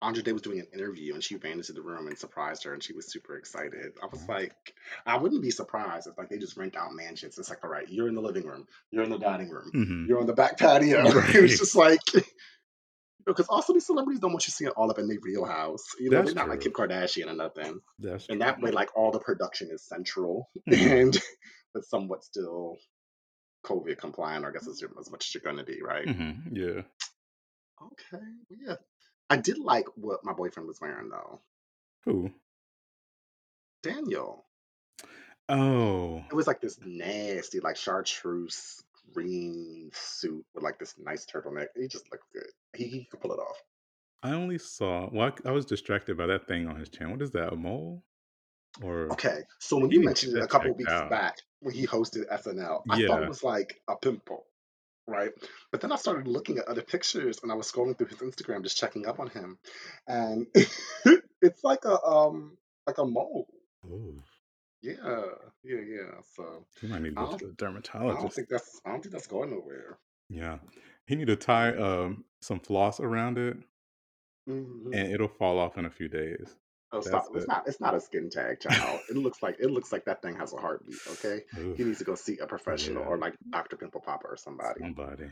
[0.00, 2.72] Andra Day was doing an interview and she ran into the room and surprised her
[2.72, 3.92] and she was super excited.
[4.02, 4.32] I was Oh.
[4.32, 4.54] like,
[5.06, 7.36] I wouldn't be surprised if like they just rent out mansions.
[7.38, 10.06] It's like, all right, you're in the living room, you're in the dining room, hmm
[10.06, 11.02] you're on the back patio.
[11.34, 12.00] it was just like
[13.26, 15.84] because also these celebrities don't want you seeing all up in their real house.
[15.98, 16.72] You know, That's they're not like true.
[16.72, 17.80] Kim Kardashian or nothing.
[17.98, 21.16] That's And that way, like all the production is central hmm and
[21.74, 22.78] but somewhat still
[23.66, 26.08] COVID compliant, I guess as, as much as you're gonna be, right?
[26.08, 26.82] hmm Yeah.
[27.82, 28.24] Okay.
[28.50, 28.76] Yeah.
[29.30, 31.40] I did like what my boyfriend was wearing though.
[32.04, 32.30] Who?
[33.82, 34.44] Daniel.
[35.48, 36.22] Oh.
[36.30, 41.68] It was like this nasty, like chartreuse green suit with like this nice turtleneck.
[41.76, 42.50] He just looked good.
[42.74, 43.56] He, he could pull it off.
[44.22, 45.08] I only saw.
[45.12, 47.12] Well, I, I was distracted by that thing on his channel.
[47.12, 47.52] What is that?
[47.52, 48.02] A mole?
[48.82, 49.42] Or Okay.
[49.58, 51.10] So when you you need to mentioned it a couple weeks out.
[51.10, 54.44] back when he hosted SNL, I thought it was like a pimple,
[55.08, 55.32] right?
[55.72, 58.62] But then I started looking at other pictures and I was scrolling through his Instagram
[58.62, 59.58] just checking up on him.
[60.06, 60.46] And
[61.42, 63.48] it's like a um like a mole.
[63.84, 64.14] Oh.
[64.80, 64.92] Yeah,
[65.64, 66.20] yeah, yeah.
[66.36, 68.36] So He might need to go to the I don't dermatologist.
[68.36, 69.98] think that's, I don't think that's going nowhere.
[70.28, 70.58] Yeah.
[71.06, 73.56] He need to tie, um, some floss around it,
[74.46, 76.54] hmm and it'll fall off in a few days.
[76.90, 77.26] Oh, stop!
[77.32, 77.68] That's It's not.
[77.68, 79.00] It's not a skin tag, child.
[79.10, 81.00] It looks like it looks like that thing has a heartbeat.
[81.06, 81.40] Okay,
[81.76, 83.76] he needs to go see a professional Yeah, or like Dr.
[83.76, 84.80] Pimple Popper or somebody.
[84.80, 85.30] somebody.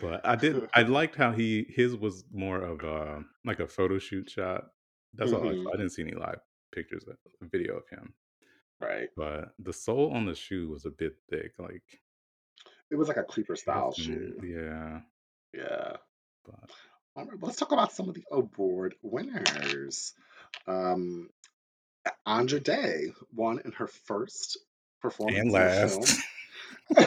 [0.00, 3.98] But I did I liked how he his was more of a like a photo
[3.98, 4.70] shoot shot.
[5.14, 5.70] That's all I hmm saw.
[5.74, 6.40] I didn't see any live
[6.72, 7.16] pictures of
[7.50, 8.14] video of him.
[8.80, 9.08] Right.
[9.16, 12.00] But the sole on the shoe was a bit thick, like,
[12.90, 14.40] It was like a creeper style shoe.
[14.42, 15.00] yeah,
[15.52, 15.96] Yeah.
[16.44, 16.70] but
[17.16, 17.38] All right.
[17.42, 20.14] Let's talk about some of the award winners.
[20.66, 21.30] Um,
[22.26, 24.58] Andra Day won in her first
[25.02, 26.20] performance in a last.
[26.96, 27.06] film.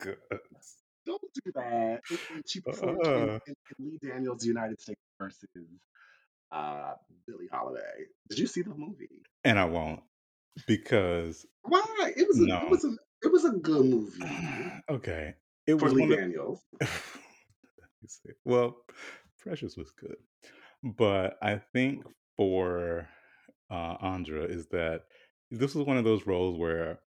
[0.00, 0.16] Good.
[1.06, 2.00] Don't do that.
[2.10, 5.48] And, and she performed in, Uh, in, in Lee Daniels' United States versus
[6.52, 6.94] uh,
[7.26, 7.80] Billie Holiday.
[8.28, 9.22] Did you see the movie?
[9.44, 10.00] and I won't
[10.66, 12.12] because Why?
[12.16, 14.22] It was a it was a it was a good movie
[14.90, 15.34] Okay.
[15.66, 16.60] It for was Lee one of Daniels.
[18.44, 18.76] Well,
[19.38, 20.16] Precious was good.
[20.84, 22.04] But I think
[22.36, 23.08] for
[23.70, 25.06] uh, Andra is that
[25.50, 27.00] this was one of those roles where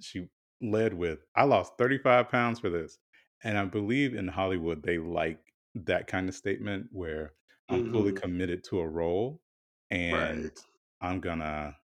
[0.00, 0.28] she
[0.62, 2.98] led with, I lost 35 pounds for this.
[3.44, 5.40] And I believe in Hollywood, they like
[5.74, 7.34] that kind of statement where
[7.68, 9.42] I'm fully hmm committed to a role
[9.90, 10.60] and Right.
[11.00, 11.76] I'm gonna,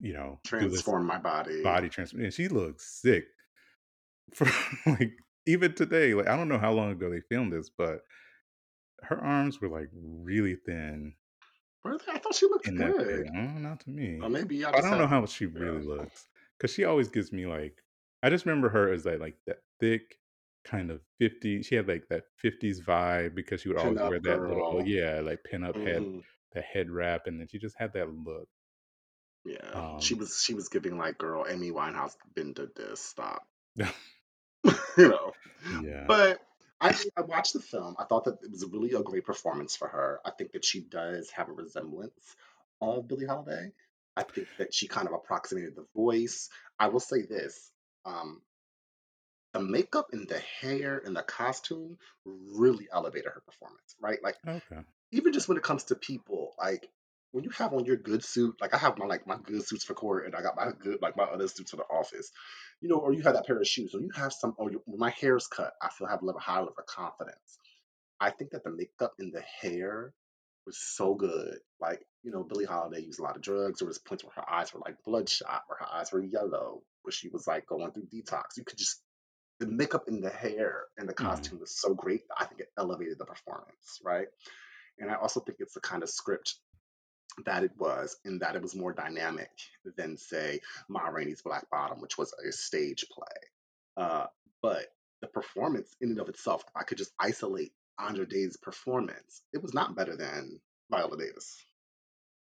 [0.00, 1.62] you know, Transform my body.
[1.62, 2.26] body transformation.
[2.26, 3.26] And she looks sick
[4.34, 4.46] for
[4.86, 5.12] like
[5.46, 6.14] even today.
[6.14, 8.00] Like I don't know how long ago they filmed this, but
[9.04, 11.14] her arms were like really thin
[11.84, 12.04] Really?
[12.08, 13.30] I thought she looked that good.
[13.34, 13.90] not to
[14.20, 14.30] Or me.
[14.30, 15.60] maybe I I don't know how she yeah.
[15.60, 17.82] really looks because she always gives me, like
[18.22, 20.18] I just remember her as that, like, that thick
[20.64, 24.42] kind of 50 she had, like, that 50s vibe because she would always wear that
[24.44, 26.20] little yeah, like, pin-up head hmm
[26.52, 28.48] the head wrap, and then she just had that look.
[29.44, 29.84] Yeah.
[29.98, 33.00] She Um was she was giving like girl Amy Winehouse been to this.
[33.00, 33.48] Stop.
[34.96, 35.32] you know.
[35.68, 36.08] Yeah.
[36.08, 36.40] But
[36.80, 37.96] I I watched the film.
[37.98, 40.20] I thought that it was really a great performance for her.
[40.24, 42.36] I think that she does have a resemblance
[42.80, 43.72] of Billie Holiday.
[44.16, 46.48] I think that she kind of approximated the voice.
[46.78, 47.72] I will say this.
[48.04, 48.42] Um,
[49.52, 54.22] the makeup and the hair and the costume really elevated her performance, right?
[54.22, 54.84] Like Okay.
[55.12, 56.90] even just when it comes to people, like
[57.32, 59.84] when you have on your good suit, like I have my like my good suits
[59.84, 62.32] for court, and I got my good like my other suits for the office,
[62.84, 64.82] you know, or you have that pair of shoes, or you have some, or your,
[64.84, 67.58] when my hair's cut, I feel I have a little higher level of confidence.
[68.20, 70.12] I think that the makeup and the hair
[70.66, 71.60] was so good.
[71.80, 73.78] Like you know, Billie Holiday used a lot of drugs.
[73.78, 77.12] There was points where her eyes were like bloodshot, where her eyes were yellow, where
[77.12, 78.58] she was like going through detox.
[78.58, 79.02] You could just
[79.60, 81.24] the makeup and the hair and the Mhm.
[81.24, 82.22] costume was so great.
[82.38, 84.28] I think it elevated the performance, right?
[84.98, 86.56] And I also think it's the kind of script
[87.46, 89.50] that it was, and that it was more dynamic
[89.96, 93.96] than, say, Ma Rainey's Black Bottom, which was a stage play.
[93.96, 94.26] Uh,
[94.62, 94.86] but
[95.20, 99.42] the performance in and of itself, I could just isolate Andra Day's performance.
[99.52, 101.64] It was not better than Viola Davis.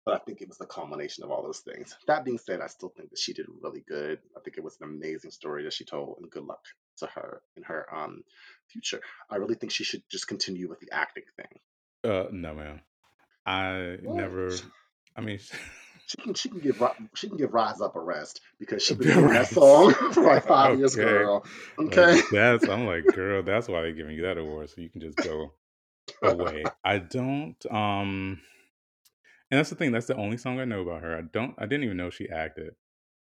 [0.06, 1.96] But I think it was the culmination of all those things.
[2.06, 4.20] That being said, I still think that she did really good.
[4.38, 6.64] I think it was an amazing story that she told, and good luck
[6.98, 8.24] to her in her um,
[8.70, 9.02] future.
[9.30, 12.12] I really think she should just continue with the acting thing.
[12.12, 12.82] Uh, no, ma'am.
[13.46, 14.16] I What?
[14.16, 14.64] never
[15.16, 15.40] I mean
[16.08, 16.82] She can she can give
[17.16, 20.44] she can give Rise Up a rest because she's been singing that song for like
[20.48, 20.96] five years, Okay.
[20.96, 21.44] girl.
[21.88, 22.22] Like, Okay.
[22.32, 25.22] that's I'm like, "Girl, that's why they're giving you that award, so you can just
[25.22, 25.54] go
[26.24, 28.42] away." I don't, um
[29.52, 31.18] and that's the thing, that's the only song I know about her.
[31.18, 32.76] I don't I didn't even know she acted,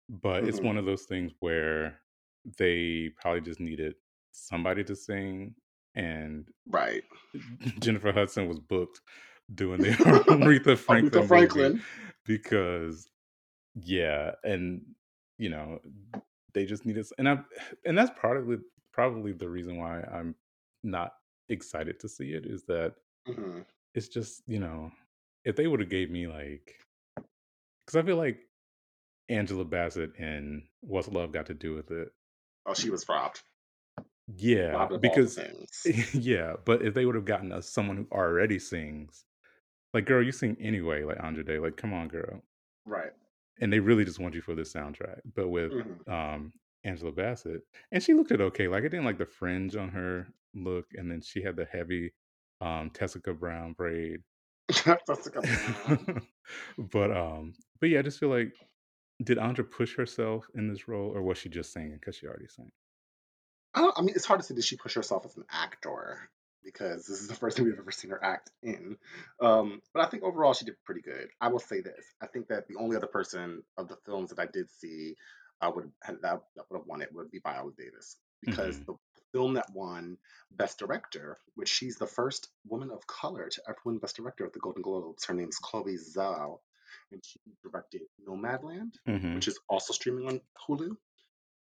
[0.09, 2.01] but it's hmm one of those things where
[2.59, 3.95] they probably just needed
[4.33, 5.55] somebody to sing,
[5.95, 7.05] and Right.
[7.81, 9.01] Jennifer Hudson was booked
[9.55, 9.91] doing the
[10.29, 11.85] Aretha Aretha Franklin movie Franklin.
[12.27, 13.09] because
[13.75, 14.83] yeah, and,
[15.39, 15.81] you know,
[16.55, 17.39] they just needed s and I
[17.85, 18.59] and that's probably
[18.93, 20.35] probably the reason why I'm
[20.83, 21.15] not
[21.49, 22.95] excited to see it is that
[23.27, 23.61] hmm
[23.95, 24.91] it's just, you know,
[25.45, 26.75] if they would've gave me, like
[27.87, 28.41] because I feel like
[29.29, 32.13] Angela Bassett and What's Love Got to Do with It?
[32.67, 33.43] Oh, she was robbed.
[34.37, 35.39] Yeah, Robbed of all the because
[36.15, 39.25] yeah, but if they would've gotten us someone who already sings,
[39.95, 42.43] like, "Girl, you sing anyway," like Andra Day, like, "Come on, girl."
[42.85, 43.13] Right.
[43.61, 46.53] And they really just want you for the soundtrack, but with, hmm um,
[46.85, 50.27] Angela Bassett and she looked it okay, like, I didn't like the fringe on her
[50.55, 52.13] look, and then she had the heavy,
[52.61, 54.23] um, Tessica Brown braid.
[55.07, 56.01] Jessica Brown.
[56.79, 58.53] But, um but yeah, I just feel like
[59.23, 62.49] did Andra push herself in this role, or was she just singing because she already
[62.49, 62.73] sang?
[63.75, 63.99] I don't.
[63.99, 66.31] I mean, it's hard to say Did she push herself as an actor.
[66.65, 68.97] Because this is the first thing we've ever seen her act in.
[69.41, 71.29] Um, but I think overall she did pretty good.
[71.41, 74.39] I will say this: I think that the only other person of the films that
[74.39, 75.17] I did see
[75.61, 78.83] I would have, that, that would have won it would be Viola Davis because hmm
[78.87, 78.95] the
[79.33, 80.19] film that won
[80.51, 84.53] Best Director, which she's the first woman of color to ever win Best Director at
[84.53, 85.25] the Golden Globes.
[85.25, 86.59] Her name's Chloe Zhao,
[87.13, 90.97] and she directed Nomadland, hmm which is also streaming on Hulu.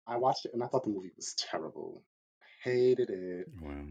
[0.07, 2.03] I watched it and I thought the movie was terrible.
[2.63, 3.85] Hated it Wow.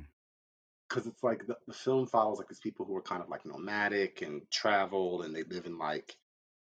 [0.88, 3.44] Because it's like the, the film follows like these people who are kind of like
[3.44, 6.14] nomadic and travel and they live in like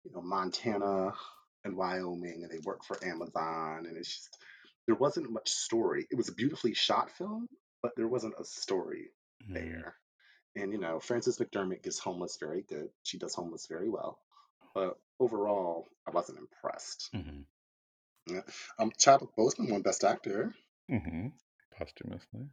[0.04, 1.12] you know Montana
[1.64, 4.38] and Wyoming and they work for Amazon and it's just
[4.86, 6.06] there wasn't much story.
[6.10, 7.48] It was a beautifully shot film,
[7.82, 9.08] but there wasn't a story
[9.42, 9.54] Mm-hmm.
[9.54, 9.94] there.
[10.56, 12.88] And you know, Frances McDormand gets homeless very good.
[13.02, 14.18] She does homeless very well.
[14.74, 17.10] But overall, I wasn't impressed.
[17.12, 17.40] hmm
[18.28, 18.40] Yeah.
[18.78, 20.54] Um, Chadwick Boseman won Best Actor.
[20.88, 21.28] hmm
[21.76, 22.46] Posthumously.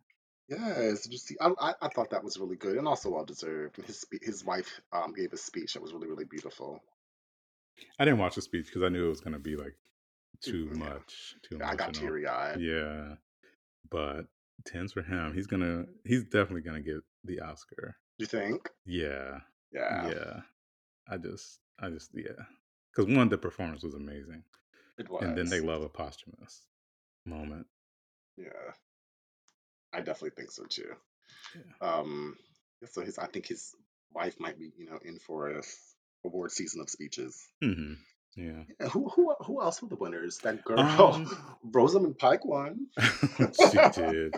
[0.52, 1.36] Yes, you see?
[1.40, 3.78] I, I I thought that was really good and also well deserved.
[3.78, 6.82] And his spe- his wife um gave a speech that was really really beautiful.
[7.98, 9.76] I didn't watch the speech because I knew it was going to be like
[10.44, 12.60] too Yeah, much, too I got teary eyed.
[12.60, 13.16] Yeah,
[13.90, 14.28] but
[14.66, 15.34] tens for him.
[15.34, 15.86] He's gonna.
[16.06, 17.96] He's definitely gonna get the Oscar.
[18.18, 18.70] You think?
[18.86, 19.40] Yeah,
[19.72, 20.42] Yeah, yeah.
[21.08, 22.44] I just, I just, yeah.
[22.96, 24.44] Because one, the performance was amazing,
[24.98, 25.24] it was.
[25.24, 26.68] and then they love a posthumous
[27.26, 27.66] moment.
[28.38, 28.74] Yeah,
[29.94, 30.94] I definitely think so too.
[31.56, 31.88] Yeah.
[31.90, 32.36] Um,
[32.92, 33.76] so his I think his
[34.14, 35.62] wife might be you know in for a
[36.26, 37.38] award season of speeches.
[37.62, 37.94] hmm
[38.36, 38.64] Yeah.
[38.80, 40.40] Yeah, who who who else were the winners?
[40.40, 41.30] That girl, Um,
[41.64, 42.88] Rosamund Pike won.
[43.72, 44.36] she did.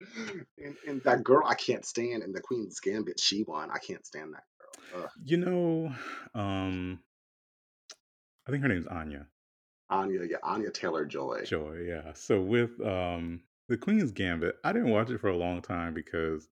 [0.58, 3.70] and, and that girl I can't stand, and the Queen's Gambit, she won.
[3.70, 5.02] I can't stand that girl.
[5.02, 5.10] Ugh.
[5.24, 5.94] You know,
[6.34, 7.00] um,
[8.46, 9.26] I think her name's Anya
[9.90, 11.42] Anya, yeah, Anya Taylor Joy.
[11.44, 11.84] Joy.
[11.86, 12.12] Yeah.
[12.14, 16.50] So with um the Queen's Gambit, I didn't watch it for a long time because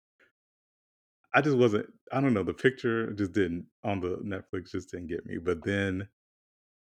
[1.33, 1.87] I just wasn't.
[2.11, 2.43] I don't know.
[2.43, 5.37] The picture just didn't on the Netflix just didn't get me.
[5.37, 6.09] But then,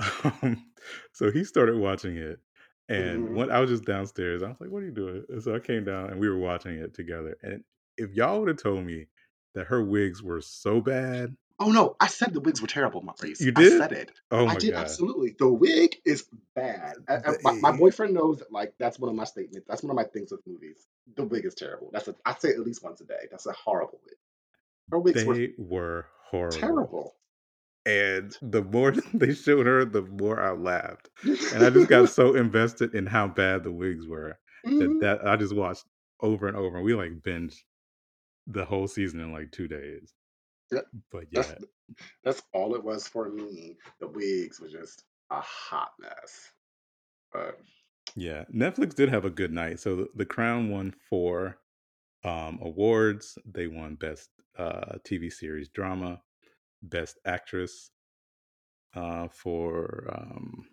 [0.24, 0.72] um,
[1.12, 2.40] so he started watching it,
[2.88, 5.42] and hmm when I was just downstairs, I was like, "What are you doing?" And
[5.42, 7.36] so I came down, and we were watching it together.
[7.42, 7.64] And
[7.98, 9.08] if y'all would have told me
[9.54, 13.40] that her wigs were so bad, Oh no, I said the wigs were terrible, Maurice.
[13.40, 13.78] you I did.
[13.78, 14.10] said it.
[14.30, 14.80] Oh I did god.
[14.80, 15.36] absolutely.
[15.38, 16.94] The wig is bad.
[17.08, 19.66] I- I- my, my boyfriend knows that like that's one of my statements.
[19.68, 20.86] That's one of my things with movies.
[21.16, 21.90] The wig is terrible.
[21.92, 23.28] That's a I say it at least once a day.
[23.30, 24.14] That's a horrible wig.
[24.90, 26.58] Her wigs were they were horrible.
[26.58, 27.14] terrible.
[27.86, 31.10] And the more they showed her, the more I laughed.
[31.54, 35.00] And I just got so invested in how bad the wigs were that Mhm.
[35.00, 35.84] that I just watched
[36.20, 36.76] over and over.
[36.76, 37.56] And we like binged
[38.46, 40.14] the whole season in like two days.
[41.10, 41.54] But yeah,
[42.24, 43.76] that's all it was for me.
[44.00, 46.52] The wigs were just a hot mess.
[47.32, 47.58] But
[48.16, 48.44] yeah.
[48.52, 49.80] Netflix did have a good night.
[49.80, 51.58] So the, the Crown won four
[52.24, 53.38] um, awards.
[53.44, 56.20] They won Best uh, TV Series Drama,
[56.82, 57.90] Best Actress
[58.94, 60.66] uh, for um,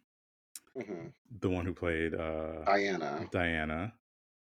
[0.78, 1.12] mhm.
[1.40, 3.94] the one who played uh, Diana, Diana.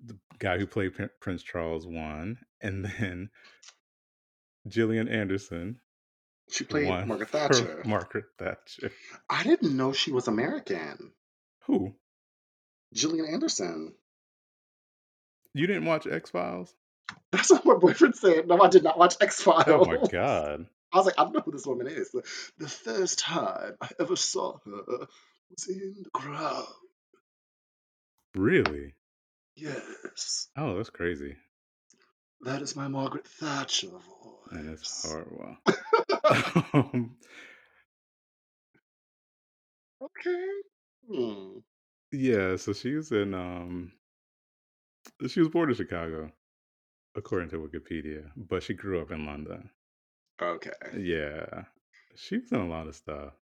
[0.03, 3.29] The guy who played Prin- Prince Charles won, and then
[4.67, 5.79] Gillian Anderson
[6.49, 7.81] she played won Margaret Thatcher.
[7.85, 8.91] Margaret Thatcher.
[9.29, 11.11] I didn't know she was American.
[11.65, 11.93] Who?
[12.93, 13.93] Gillian Anderson.
[15.53, 16.73] You didn't watch X Files?
[17.31, 18.47] That's what my boyfriend said.
[18.47, 19.63] No, I did not watch X Files.
[19.67, 20.65] Oh my god!
[20.93, 22.11] I was like, I don't know who this woman is.
[22.11, 22.21] The,
[22.57, 25.07] the first time I ever saw her
[25.49, 26.65] was in the Crown.
[28.35, 28.93] Really?
[29.55, 31.35] Yes, Oh, that's crazy.
[32.43, 34.01] That is my Margaret Thatcher voice.
[34.51, 35.23] it's voice.
[36.71, 37.09] horrible.
[40.01, 40.47] okay.
[41.11, 41.57] Hmm.
[42.11, 43.91] yeah, so she was in um
[45.27, 46.31] she was born in Chicago,
[47.15, 49.69] according to Wikipedia, but she grew up in London.
[50.41, 50.71] Okay.
[50.97, 51.63] Yeah.
[52.15, 53.33] She was in a lot of stuff.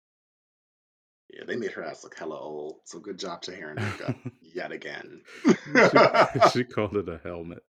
[1.31, 2.77] Yeah, they made her ass look hella old.
[2.85, 5.23] So good job to hair and makeup yet again.
[5.45, 7.63] she, she called it a helmet.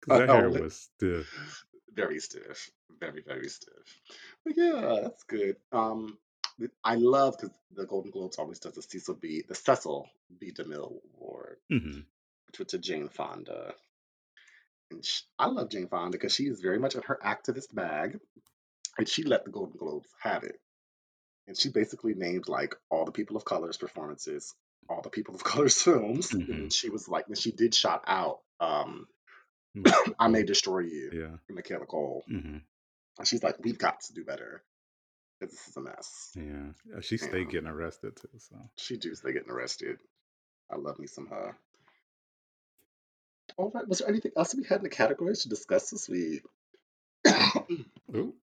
[0.00, 1.64] Because that hair was stiff.
[1.94, 2.70] very stiff.
[3.00, 4.00] Very very stiff.
[4.44, 5.56] But yeah that's good.
[5.72, 6.18] Um
[6.84, 10.08] i love because the golden globes always does the cecil b the cecil
[10.38, 10.52] b.
[10.52, 12.00] Demille award hmm
[12.46, 13.74] which was to jane fonda.
[14.90, 18.18] And sh i love jane fonda because she is very much in her activist bag
[18.98, 20.60] and she let the golden globes have it.
[21.48, 24.54] And she basically named like all the people of color's performances
[24.88, 27.74] all the people of color's films and hmm then she was like and she did
[27.74, 29.06] shout out um
[29.74, 31.36] Michaela i may destroy you Yeah.
[31.54, 32.58] michaela Coel hmm
[33.18, 34.62] and she's like we've got to do better
[35.40, 36.72] this is a mess Yeah.
[36.96, 37.52] Uh, She stayed Yeah.
[37.52, 38.28] getting arrested too.
[38.38, 39.98] So She do stay getting arrested.
[40.70, 41.56] I love me some her.
[43.56, 43.86] All right.
[43.88, 46.42] Was there anything else we had in the categories to discuss this week?
[48.14, 48.34] Ooh.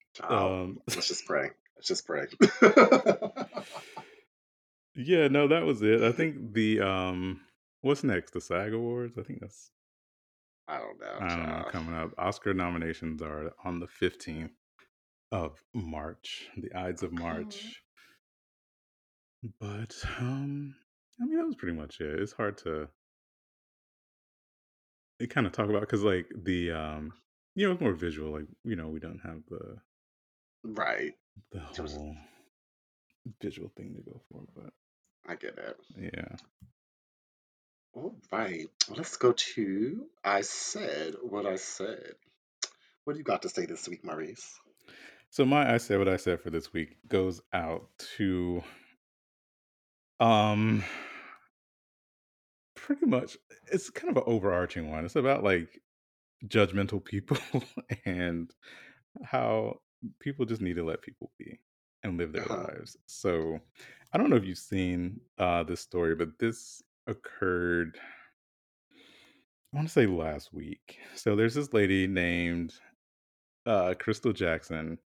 [0.14, 1.50] Child, Um, let's just pray.
[1.76, 2.26] Let's just pray.
[4.94, 6.02] yeah, no, that was it.
[6.02, 7.40] I think the um,
[7.82, 8.32] what's next?
[8.32, 9.18] The SAG Awards.
[9.18, 9.70] I think that's
[10.68, 11.18] I don't know.
[11.20, 12.10] I don't know coming up.
[12.18, 14.52] Oscar nominations are on the fifteenth
[15.32, 17.12] of March, the Ides of.
[17.12, 17.82] March.
[19.60, 20.74] But um,
[21.20, 22.20] I mean that was pretty much it.
[22.20, 22.88] It's hard to
[25.18, 27.12] it kind of talk about because like the um,
[27.54, 28.32] you know, it's more visual.
[28.32, 29.76] Like you know, we don't have the
[30.64, 31.12] Right.
[31.52, 32.16] the whole
[33.40, 34.72] visual thing to go for, but
[35.28, 35.76] I get it.
[35.96, 36.36] yeah.
[37.96, 38.68] All right.
[38.96, 42.14] Let's go to I said what I said.
[43.04, 44.54] What do you got to say this week, Maurice?
[45.30, 48.62] So my I said what I said for this week goes out to
[50.20, 50.84] um
[52.76, 53.38] pretty much
[53.72, 55.04] it's kind of an overarching one.
[55.04, 55.82] It's about like
[56.46, 57.38] judgmental people
[58.06, 58.50] and
[59.24, 59.80] how
[60.20, 61.60] people just need to let people be
[62.04, 62.66] and live their Uh-huh.
[62.66, 62.96] lives.
[63.06, 63.60] So
[64.12, 67.98] I don't know if you've seen uh this story, but this occurred
[69.72, 70.98] I want to say last week.
[71.16, 72.74] So there's this lady named
[73.66, 74.98] uh Crystal Jackson.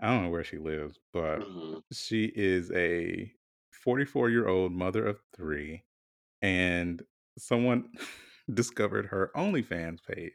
[0.00, 1.82] I don't know where she lives, but Mhm.
[1.92, 3.32] she is a
[3.84, 5.84] 44 year old mother of three,
[6.42, 7.02] and
[7.38, 7.90] someone
[8.54, 10.32] discovered her OnlyFans page.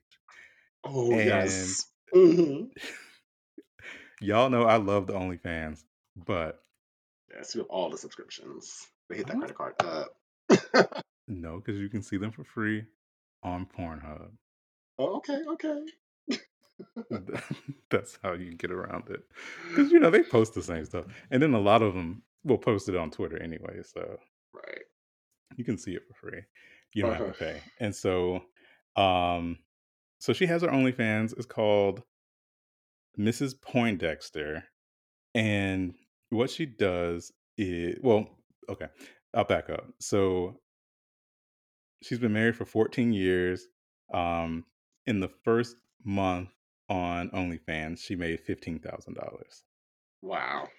[0.84, 1.88] Oh And yes.
[2.13, 2.65] hmm
[4.22, 5.84] y'all know I love the OnlyFans,
[6.15, 6.63] but
[7.34, 8.88] Yes, you have all the subscriptions.
[9.09, 9.39] They hit that Oh.
[9.39, 11.03] credit card up.
[11.30, 12.84] no, because you can see them for free
[13.44, 14.32] on Pornhub.
[14.98, 15.86] oh, okay, okay.
[17.90, 19.22] That's how you get around it.
[19.70, 21.06] Because, you know, they post the same stuff.
[21.32, 23.82] And then a lot of them will post it on Twitter anyway.
[23.84, 24.18] So
[24.54, 24.84] Right.
[25.56, 26.42] you can see it for free.
[26.94, 27.32] You don't have Uh-huh.
[27.34, 27.62] to pay.
[27.80, 28.44] And so,
[28.96, 29.60] um,
[30.20, 31.34] so she has her OnlyFans.
[31.38, 32.04] It's called
[33.18, 33.60] Mrs.
[33.62, 34.64] Poindexter.
[35.36, 35.94] And
[36.30, 38.28] what she does is, well,
[38.70, 38.88] okay,
[39.34, 39.86] I'll back up.
[40.00, 40.60] So
[42.02, 43.68] she's been married for 14 years.
[44.14, 44.66] Um,
[45.06, 46.50] in the first month
[46.89, 49.64] on OnlyFans, she made $15,000.
[50.22, 50.70] Wow.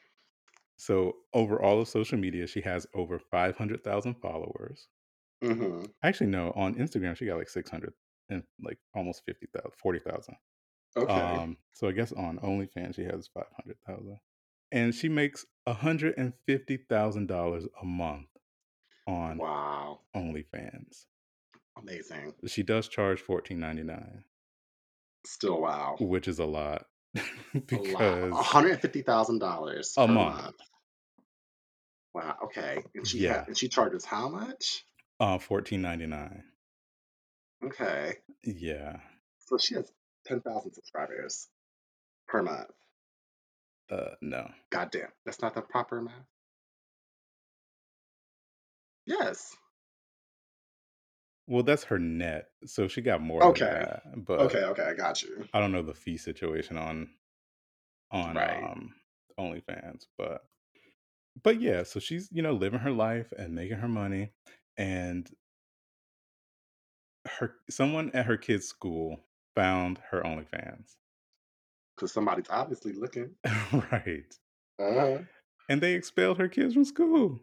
[0.77, 4.89] So over all of social media, she has over 500,000 followers.
[5.43, 7.93] hmm Actually, no, on Instagram, she got like 600
[8.29, 10.37] and like almost 50,000, 40,000.
[10.97, 11.13] Okay.
[11.13, 14.19] Um, so I guess on OnlyFans, she has 500,000.
[14.73, 18.29] And she makes $150,000 a month
[19.07, 20.01] on wow.
[20.17, 21.07] OnlyFans.
[21.83, 22.35] Amazing.
[22.47, 24.23] She does charge $14.99,
[25.27, 25.97] Still wow.
[26.01, 26.87] which is a lot
[27.67, 30.43] because $150,000 A month.
[30.43, 30.57] month.
[32.15, 32.37] Wow.
[32.45, 32.83] Okay.
[32.95, 33.39] And she Yeah.
[33.41, 34.85] ha- and she charges how much?
[35.21, 36.43] uh, $14.99.
[37.65, 38.15] Okay.
[38.45, 38.97] Yeah.
[39.47, 39.91] So she has
[40.27, 41.47] 10,000 subscribers
[42.29, 42.71] per month.
[43.91, 44.51] Uh, no.
[44.71, 45.09] God damn.
[45.27, 46.25] That's not the proper amount.
[49.07, 49.57] Yes.
[51.51, 52.53] Well, that's her net.
[52.65, 53.67] So she got more Okay.
[53.67, 54.25] than that.
[54.25, 55.49] But Okay, okay, I got you.
[55.53, 57.15] I don't know the fee situation on
[58.11, 58.65] on Right.
[58.65, 58.95] um
[59.39, 60.43] OnlyFans, but
[61.43, 64.33] but yeah, so she's you know living her life and making her money,
[64.77, 65.31] and
[67.27, 69.21] her someone at her kid's school
[69.55, 70.97] found her OnlyFans,
[71.95, 73.37] Because somebody's obviously looking.
[73.93, 74.39] right?
[74.79, 75.25] Uh-huh.
[75.71, 77.41] And they expelled her kids from school.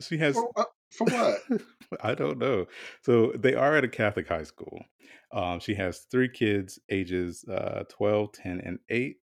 [0.00, 1.40] She has For, uh, for what?
[2.02, 2.66] I don't know.
[3.02, 4.84] So they are at a Catholic high school.
[5.32, 9.16] Um, she has three kids, ages uh, 12, 10, and 8.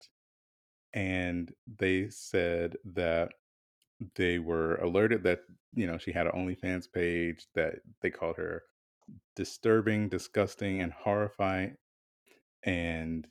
[0.95, 3.33] And they said that
[4.15, 5.41] they were alerted that,
[5.75, 8.63] you know, she had an OnlyFans page that they called her
[9.35, 11.77] disturbing, disgusting, and horrifying.
[12.63, 13.27] And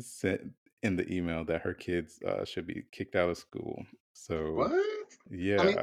[0.00, 0.50] said
[0.82, 3.84] in the email that her kids uh, should be kicked out of school.
[4.12, 4.72] So, What?
[5.30, 5.60] yeah.
[5.60, 5.78] I mean,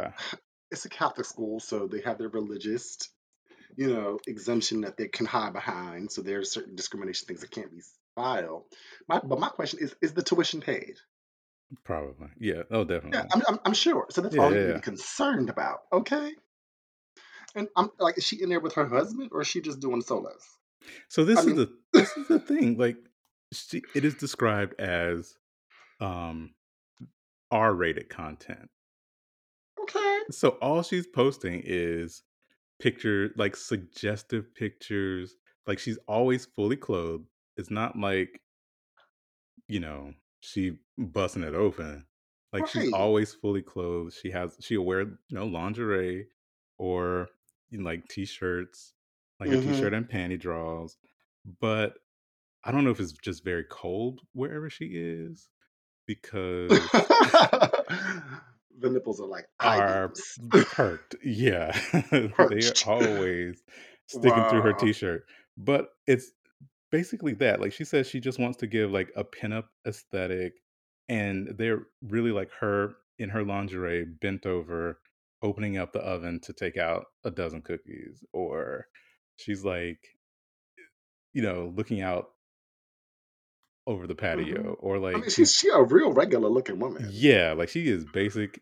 [0.76, 2.98] it's a Catholic school, so they have their religious,
[3.76, 6.12] you know, exemption that they can hide behind.
[6.12, 7.82] So there's certain discrimination things that can't be
[8.16, 8.64] filed.
[9.08, 10.96] My, but my question is: Is the tuition paid?
[11.84, 12.28] Probably.
[12.40, 12.64] Yeah.
[12.72, 13.20] Oh, definitely.
[13.20, 14.06] Yeah, I'm, I'm, I'm sure.
[14.12, 14.78] So that's Yeah, all you yeah, need to yeah.
[14.80, 15.80] be concerned about.
[15.92, 16.32] Okay.
[17.56, 20.02] And I'm like, is she in there with her husband, or is she just doing
[20.02, 20.44] solos?
[21.08, 22.78] So this I is mean- the this is the thing.
[22.78, 22.98] Like
[23.52, 25.36] she, it is described as
[26.00, 26.54] um
[27.52, 28.70] R-rated content.
[29.90, 30.20] Okay.
[30.32, 32.24] So all she's posting is
[32.80, 35.36] picture like suggestive pictures.
[35.68, 37.28] Like she's always fully clothed.
[37.58, 38.42] It's not like
[39.68, 42.06] you know, she busting it open.
[42.54, 44.14] Like she's always fully clothed.
[44.22, 46.28] She has she'll wear, you know, lingerie
[46.78, 47.30] or
[47.70, 48.94] you know, like t-shirts
[49.40, 49.64] like a Mhm.
[49.64, 50.98] t-shirt and panty draws.
[51.60, 51.96] But
[52.66, 55.50] I don't know if it's just very cold wherever she is
[56.08, 56.90] because
[58.78, 60.12] The nipples are like are
[60.72, 61.16] perked.
[61.24, 61.72] Yeah.
[62.12, 62.28] They
[62.68, 63.62] are always
[64.08, 65.26] sticking through her t-shirt.
[65.58, 66.32] But it's
[66.92, 67.62] basically that.
[67.62, 70.54] Like, she says she just wants to give, like, a pinup aesthetic,
[71.08, 75.00] and they're really like her in her lingerie bent over,
[75.42, 78.88] opening up the oven to take out a dozen cookies, or
[79.38, 80.00] she's like,
[81.34, 82.28] you know, looking out
[83.88, 84.18] over the Mhm.
[84.18, 87.08] patio, or I like mean, she's she's she a real regular looking woman.
[87.12, 88.62] Yeah, like she is basic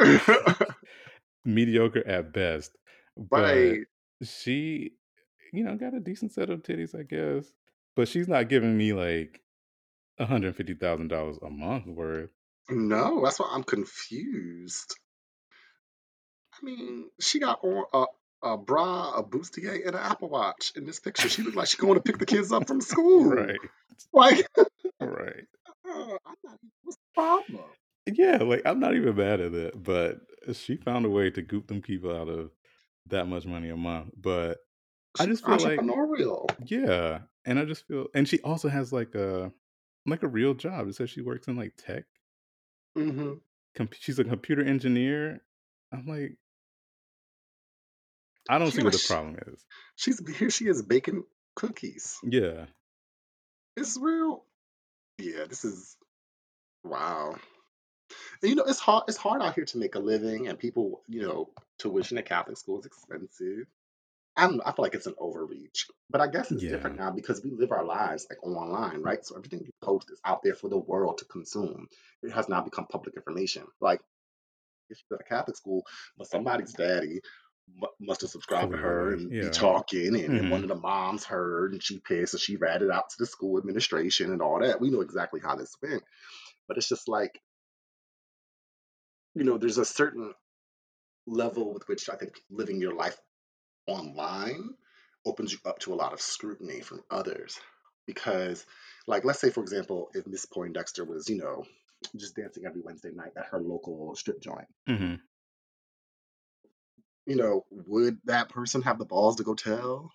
[1.44, 2.76] mediocre at best,
[3.16, 3.80] but Right.
[4.22, 4.92] she,
[5.52, 7.52] you know, got a decent set of titties, I guess.
[7.96, 9.40] But she's not giving me like
[10.20, 12.30] $150,000 a month worth.
[12.70, 14.94] No, that's why I'm confused.
[16.54, 18.06] I mean, she got on a
[18.40, 21.28] a bra, a bustier, and an Apple Watch in this picture.
[21.28, 23.24] She looked like she's going to pick the kids up from school.
[23.24, 23.58] Right.
[24.12, 24.46] Like,
[25.00, 25.46] Right.
[25.88, 25.92] uh,
[26.24, 27.64] I'm not what's the problem?
[28.14, 30.18] Yeah, like I'm not even mad at it, but
[30.52, 32.50] she found a way to goop them people out of
[33.06, 34.10] that much money a month.
[34.16, 34.58] But
[35.18, 36.48] I just feel like entrepreneurial.
[36.66, 39.52] yeah, and I just feel and she also has like a
[40.06, 40.88] like a real job.
[40.88, 42.04] It says she works in like tech.
[42.96, 43.40] Mhm.
[43.74, 45.40] Com- she's a computer engineer.
[45.92, 46.36] I'm like,
[48.48, 49.64] I don't see what the problem is.
[49.96, 52.18] she's here she is baking cookies.
[52.22, 52.66] Yeah.
[53.76, 54.44] It's real
[55.18, 55.96] yeah, this is
[56.84, 57.36] wow.
[58.42, 61.02] And, you know, it's hard it's hard out here to make a living and people,
[61.08, 63.66] you know, tuition at Catholic school is expensive.
[64.36, 65.86] I don't know, I feel like it's an overreach.
[66.10, 69.24] But I guess it's different now because we live our lives like online, right?
[69.24, 71.88] So everything you post is out there for the world to consume.
[72.22, 73.64] It has now become public information.
[73.80, 74.00] Like
[74.90, 75.84] if she's at a Catholic school,
[76.16, 77.20] but somebody's daddy
[77.76, 79.14] mu- must have subscribed to her Clearly.
[79.14, 79.50] and be Yeah.
[79.50, 82.90] talking, and, and one hmm of the moms heard and she pissed and she ratted
[82.90, 84.80] out to the school administration and all that.
[84.80, 86.02] We know exactly how this went.
[86.68, 87.40] But it's just like,
[89.38, 90.34] you know, there's a certain
[91.26, 93.16] level with which I think living your life
[93.86, 94.70] online
[95.24, 97.60] opens you up to a lot of scrutiny from others.
[98.06, 98.66] Because,
[99.06, 101.64] like, let's say, for example, if Miss Poindexter was, you know,
[102.16, 105.14] just dancing every Wednesday night at her local strip joint, hmm
[107.26, 110.10] you know, would that person have the balls to go tell?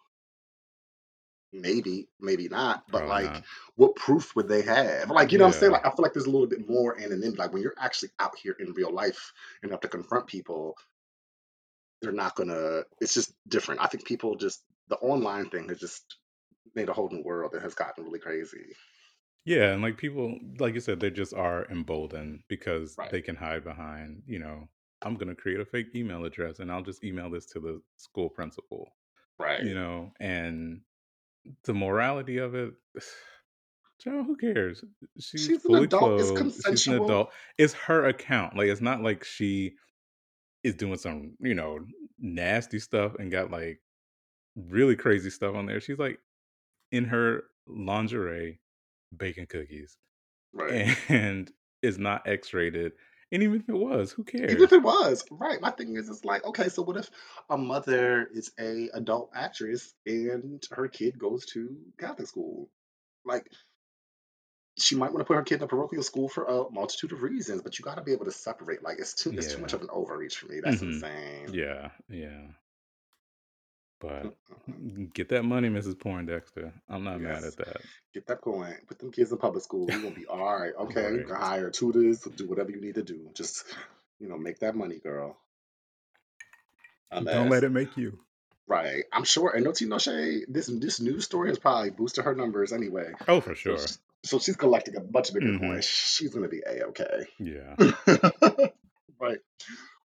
[1.53, 2.83] Maybe, maybe not.
[2.91, 3.43] But Probably like, not.
[3.75, 5.09] what proof would they have?
[5.11, 5.71] Like, you know what I'm saying?
[5.71, 7.37] Like, I feel like there's a little bit more anonymity.
[7.37, 9.31] Like, when you're actually out here in real life
[9.61, 10.75] and have to confront people,
[12.01, 12.81] they're not gonna.
[12.99, 13.81] It's just different.
[13.81, 16.17] I think people just the online thing has just
[16.75, 18.75] made a whole new world that has gotten really crazy.
[19.45, 19.73] Yeah.
[19.73, 23.11] And like people, like you said, they just are emboldened because Right.
[23.11, 24.67] they can hide behind, you know,
[25.01, 28.29] I'm to create a fake email address and I'll just email this to the school
[28.29, 28.89] principal,
[29.37, 29.61] right?
[29.61, 30.81] you know, and
[31.65, 32.73] the morality of it,
[34.01, 34.83] child, who cares?
[35.19, 36.53] She's She's an fully clothed.
[36.67, 37.31] She's an adult.
[37.57, 38.55] It's her account.
[38.57, 39.75] Like, it's not like she
[40.63, 41.79] is doing some, you know,
[42.19, 43.79] nasty stuff and got like
[44.55, 45.81] really crazy stuff on there.
[45.81, 46.19] She's like
[46.91, 48.59] in her lingerie
[49.15, 49.97] baking cookies
[50.53, 50.95] Right.
[51.09, 52.93] and is not X rated.
[53.33, 54.51] And even if it was, who cares?
[54.51, 55.59] Even if it was right.
[55.59, 57.09] My thing is, it's like, okay, so what if
[57.49, 62.69] a mother is a adult actress and her kid goes to Catholic school?
[63.25, 63.49] Like,
[64.77, 67.21] she might want to put her kid in a parochial school for a multitude of
[67.23, 68.83] reasons, but you got to be able to separate.
[68.83, 70.59] Like, it's too, it's too much of an overreach for me.
[70.61, 71.53] That's hmm insane.
[71.53, 71.91] Yeah.
[72.09, 72.47] Yeah.
[74.03, 74.33] But mm,
[74.69, 75.13] mm, mm.
[75.13, 75.97] get that money, Mrs.
[75.97, 76.73] Poindexter.
[76.89, 77.77] I'm not mad at that.
[78.13, 78.75] get that coin.
[78.85, 79.87] Put them kids in public school.
[79.87, 80.73] We're gonna be all right.
[80.83, 83.29] Okay, you can hire tutors, do whatever you need to do.
[83.33, 83.63] Just,
[84.19, 85.37] you know, make that money, girl.
[87.11, 88.19] Don't let it make you.
[88.67, 89.03] Right.
[89.13, 89.51] I'm sure.
[89.55, 90.45] And no tea, no shade.
[90.49, 93.13] This this news story has probably boosted her numbers anyway.
[93.27, 93.77] Oh, for sure.
[94.23, 95.81] so she's collecting a much bigger hmm coin.
[95.81, 97.27] She's gonna be a okay.
[97.39, 97.75] Yeah.
[99.19, 99.39] right.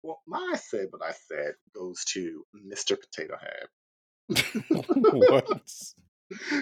[0.03, 2.99] Well, my said what I said goes to Mr.
[2.99, 3.67] Potato Head.
[5.11, 5.47] what?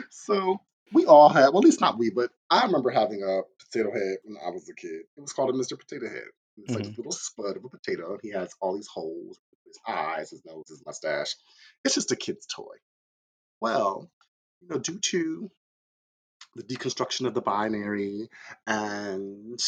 [0.10, 0.60] so
[0.94, 4.18] we all had, well, at least not we, but I remember having a potato head
[4.24, 5.02] when I was a kid.
[5.18, 5.78] It was called a Mr.
[5.78, 6.28] Potato Head.
[6.58, 9.40] It's like hmm this little spud of a potato, and he has all these holes,
[9.66, 11.36] his eyes, his nose, his mustache.
[11.84, 12.76] It's just a kid's toy.
[13.60, 14.10] Well,
[14.62, 15.52] you know, due to
[16.56, 18.30] the deconstruction of the binary
[18.66, 19.60] and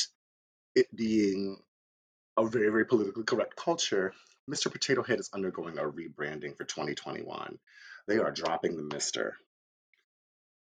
[0.75, 1.57] it being
[2.37, 4.13] a very, very politically correct culture,
[4.49, 4.71] Mr.
[4.71, 7.57] Potato Head is undergoing a rebranding for 2021.
[8.07, 9.31] They are dropping the Mr.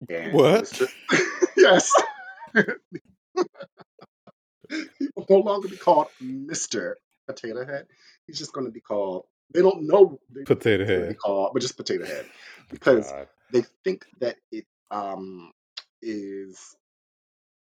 [0.10, 0.64] And What?
[0.64, 0.88] Mr.
[1.58, 1.92] yes,
[5.00, 6.96] he will no longer be called Mr.
[7.28, 7.88] Potato Head.
[8.28, 11.18] He's just going to be called They don't know they, Potato Head.
[11.18, 12.26] called, but just Potato Head
[12.70, 13.28] because God.
[13.52, 15.52] they think that it um
[16.02, 16.76] is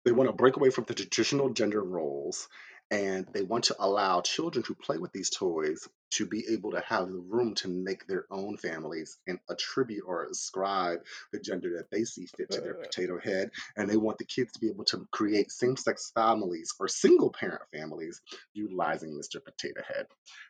[0.04, 2.48] they want to break away from the traditional gender roles
[2.90, 6.80] and they want to allow children to play with these toys to be able to
[6.80, 11.00] have the room to make their own families and attribute or ascribe
[11.32, 13.50] the gender that they see fit to their Uh, potato head.
[13.76, 17.30] And they want the kids to be able to create same sex families or single
[17.30, 18.20] parent families
[18.52, 19.44] utilizing Mr.
[19.44, 20.06] Potato Head.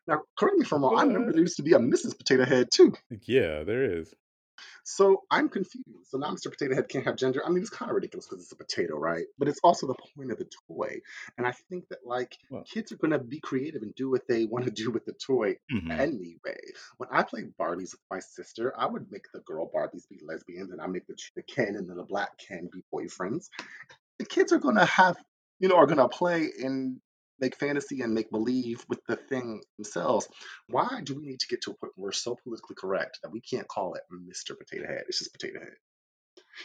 [0.07, 2.17] Now, correct me if I'm wrong, I remember there used to be a Mrs.
[2.17, 2.93] Potato Head too.
[3.27, 4.15] Yeah, there is.
[4.85, 5.87] So I'm confused.
[6.09, 6.51] So now Mr.
[6.51, 7.43] Potato Head can't have gender.
[7.45, 9.25] I mean, it's kind of ridiculous because it's a potato, right?
[9.39, 11.01] But it's also the point of the toy.
[11.37, 14.45] And I think that like Well, kids are gonna be creative and do what they
[14.45, 15.91] want to do with the toy mhm.
[15.99, 16.61] anyway.
[16.99, 20.71] When I played Barbies with my sister, I would make the girl Barbies be lesbians,
[20.71, 23.49] and I make the, the Ken and the black Ken be boyfriends.
[24.19, 25.17] The kids are gonna have,
[25.59, 27.01] you know, are gonna play and
[27.45, 30.27] make fantasy and make believe with the thing themselves.
[30.69, 33.33] Why do we need to get to a point where we're so politically correct that
[33.33, 34.57] we can't call it Mr.
[34.59, 35.05] Potato Head?
[35.09, 35.77] It's just Potato Head.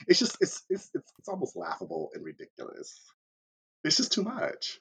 [0.07, 2.97] It's just it's it's it's, it's almost laughable and ridiculous.
[3.84, 4.80] It's just too much.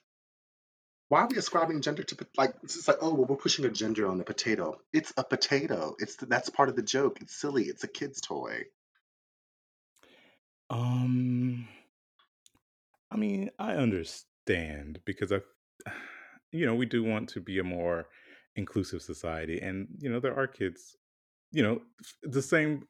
[1.09, 3.69] Why are we ascribing gender to like it's just like oh well we're pushing a
[3.69, 4.79] gender on the potato.
[4.93, 5.95] It's a potato.
[5.99, 7.19] It's that's part of the joke.
[7.21, 7.63] It's silly.
[7.63, 8.63] It's a kid's toy.
[10.69, 11.67] Um,
[13.11, 15.39] I mean, I understand because I,
[16.51, 18.09] you know, we do want to be a more
[18.55, 20.97] inclusive society, and you know, there are kids,
[21.51, 21.81] you know,
[22.23, 22.87] the same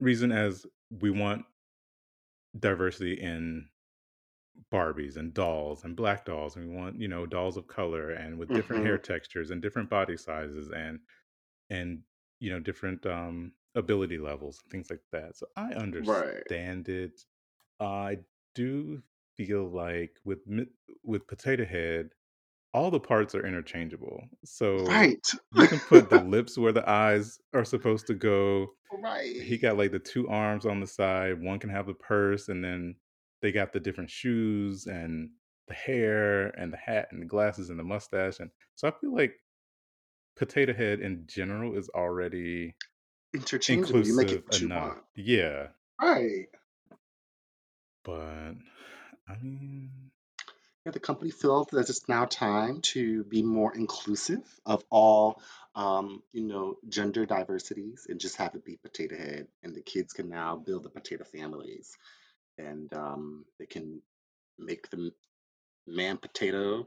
[0.00, 1.44] reason as we want
[2.58, 3.68] diversity in
[4.70, 8.38] Barbies and dolls and black dolls, and we want you know dolls of color and
[8.38, 11.00] with different hmm hair textures and different body sizes and
[11.70, 12.04] and
[12.40, 15.36] you know different um ability levels and things like that.
[15.36, 16.44] So I Right.
[16.54, 17.22] understand it.
[17.80, 18.20] I
[18.54, 19.02] do
[19.36, 20.38] feel like with
[21.02, 22.10] with Potato Head,
[22.72, 24.22] all the parts are interchangeable.
[24.44, 25.26] So Right.
[25.54, 28.68] you can put the lips where the eyes are supposed to go.
[29.02, 29.34] Right.
[29.40, 31.40] He got like the two arms on the side.
[31.42, 32.96] One can have the purse, and then
[33.42, 35.30] they got the different shoes and
[35.68, 38.38] the hair and the hat and the glasses and the mustache.
[38.40, 39.34] And so I feel like
[40.36, 42.74] Potato Head in general is already
[43.34, 44.06] Interchangeable.
[44.06, 44.82] You make it inclusive what you enough.
[44.94, 45.04] want.
[45.16, 45.66] Yeah.
[46.00, 46.46] Right.
[48.04, 48.52] But
[49.28, 49.90] I mean,
[50.84, 55.40] Yeah, the company feels that it's now time to be more inclusive of all,
[55.74, 59.48] um, you know, gender diversities and just have it be potato head.
[59.62, 61.96] And the kids can now build the potato families
[62.58, 64.02] and um, they can
[64.58, 65.12] make the
[65.86, 66.86] man potato.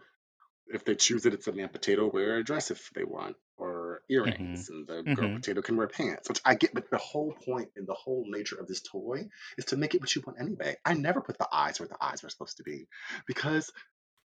[0.68, 3.77] If they choose it, it's a man potato, wear a dress if they want, or
[4.10, 7.34] earrings, and the girl hmm potato can wear pants, which I get, but the whole
[7.34, 9.28] point and the whole nature of this toy
[9.58, 10.76] is to make it what you want anyway.
[10.86, 12.88] I never put the eyes where the eyes were supposed to be
[13.28, 13.72] because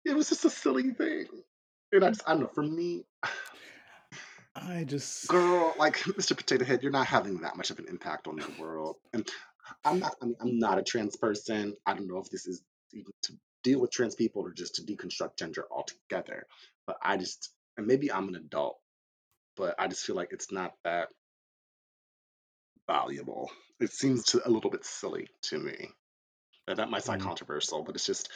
[0.04, 1.26] it was just a silly thing.
[1.92, 3.04] And I just, I don't know, for me,
[4.56, 6.36] I just girl, like Mr.
[6.36, 8.96] Potato Head, you're not having that much of an impact on the world.
[9.12, 9.28] And
[9.84, 11.76] I'm not, I mean, I'm not a trans person.
[11.86, 14.82] I don't know if this is even to deal with trans people or just to
[14.82, 16.46] deconstruct gender altogether.
[16.86, 18.78] But I just, and maybe I'm an adult,
[19.56, 21.08] but I just feel like it's not that
[22.86, 23.50] valuable.
[23.80, 25.90] It seems to, a little bit silly to me.
[26.68, 28.30] And that might sound mm, controversial, but it's just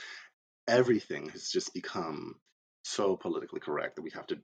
[0.68, 2.36] everything has just become
[2.84, 4.38] so politically correct that we have to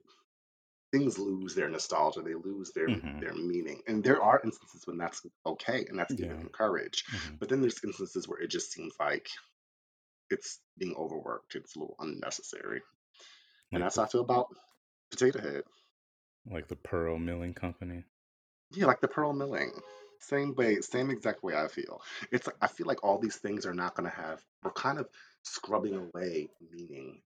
[0.91, 4.97] things lose their nostalgia they lose their hmm their meaning and there are instances when
[4.97, 6.41] that's okay and that's even yeah.
[6.41, 9.27] encouraged hmm but then there's instances where it just seems like
[10.29, 12.81] it's being overworked it's a little unnecessary
[13.73, 14.47] and that's how i feel about
[15.11, 15.63] potato head
[16.49, 18.03] like the Pearl Milling Company.
[18.71, 19.71] yeah like the pearl milling
[20.19, 23.73] same way same exact way i feel it's i feel like all these things are
[23.73, 25.07] not going to have we're kind of
[25.43, 27.21] scrubbing away meaning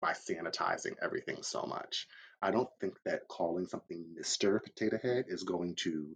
[0.00, 2.06] by sanitizing everything so much
[2.42, 6.14] i don't think that calling something mr potato head is going to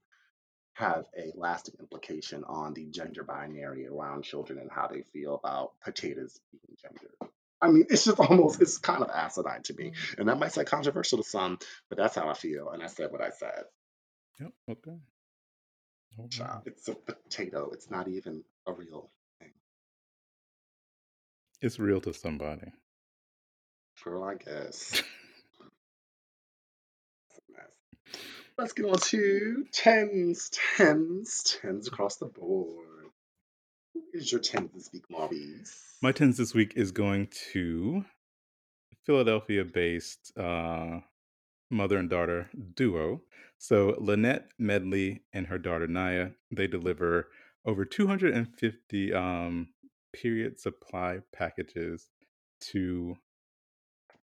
[0.74, 5.72] have a lasting implication on the gender binary around children and how they feel about
[5.82, 7.32] potatoes being gendered.
[7.62, 9.92] I mean, it's just almost, it's kind of asinine to me.
[9.92, 12.70] Mm, And that might sound controversial to some, but that's how I feel.
[12.70, 13.64] And I said what I said.
[14.40, 14.52] Yep.
[14.70, 14.98] Okay.
[16.30, 17.70] Child, it's a potato.
[17.72, 19.52] It's not even a real thing.
[21.62, 22.72] It's real to somebody.
[24.04, 25.02] Girl, I guess.
[27.30, 27.70] It's a mess.
[28.58, 32.95] Let's get on to tens, tens, tens across the board.
[34.12, 35.74] Is your tens this week, Marbies?
[36.02, 38.04] My tens this week is going to
[39.04, 41.00] Philadelphia-based uh,
[41.70, 43.22] mother and daughter duo.
[43.58, 47.28] So Lynette Medley and her daughter Naya, they deliver
[47.64, 49.68] over 250 um,
[50.12, 52.08] period supply packages
[52.72, 53.16] to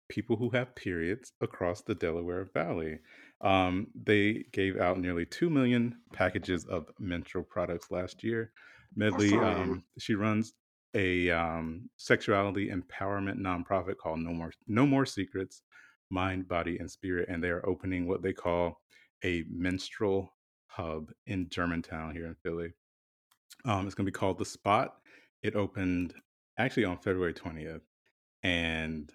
[0.09, 2.99] people who have periods across the Delaware Valley.
[3.41, 8.53] Um, they gave out nearly 2 million packages of menstrual products last year.
[8.97, 10.55] Medley, um, she runs
[10.95, 15.63] a um, sexuality empowerment nonprofit called No More No More Secrets,
[16.11, 18.81] Mind, Body, and Spirit, and they are opening what they call
[19.25, 20.33] a menstrual
[20.67, 22.73] hub in Germantown here in Philly.
[23.65, 24.95] Um, it's going to be called the Spot.
[25.43, 26.15] It opened
[26.59, 27.83] actually on February twentieth,
[28.43, 29.13] and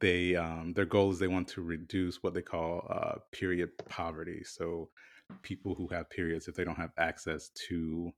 [0.00, 4.42] they um, their goal is they want to reduce what they call uh, period poverty.
[4.44, 4.90] So
[5.42, 8.12] people who have periods, if they don't have access to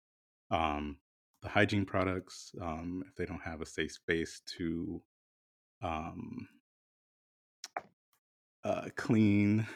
[0.50, 0.98] um,
[1.42, 5.02] the hygiene products, um, if they don't have a safe space to
[5.82, 6.48] um,
[8.64, 9.66] uh, clean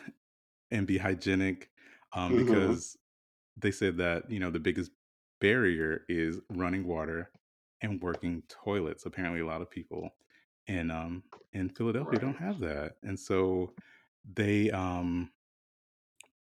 [0.71, 1.71] and be hygienic,
[2.15, 2.97] um, hmm because
[3.57, 4.91] they said that you know the biggest
[5.41, 7.31] barrier is running water
[7.83, 9.07] and working toilets.
[9.07, 10.11] Apparently, a lot of people
[10.67, 12.21] in um, in Philadelphia Right.
[12.21, 13.75] don't have that, and so
[14.35, 15.31] they um,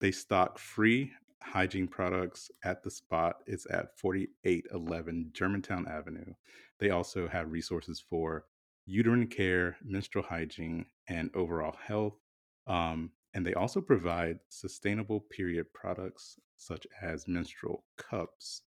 [0.01, 1.11] they stock free
[1.43, 3.37] hygiene products at the spot.
[3.47, 6.33] It's at 4811 Germantown Avenue.
[6.79, 8.45] They also have resources for
[8.85, 12.15] uterine care, menstrual hygiene, and overall health.
[12.67, 18.63] Um, and they also provide sustainable period products such as menstrual cups.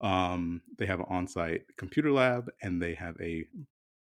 [0.00, 3.44] Um, they have an on site computer lab and they have a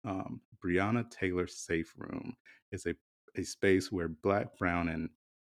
[0.05, 2.35] um, Breonna Taylor Safe Room.
[2.73, 2.95] It's a,
[3.37, 5.11] a space where Black, Brown, and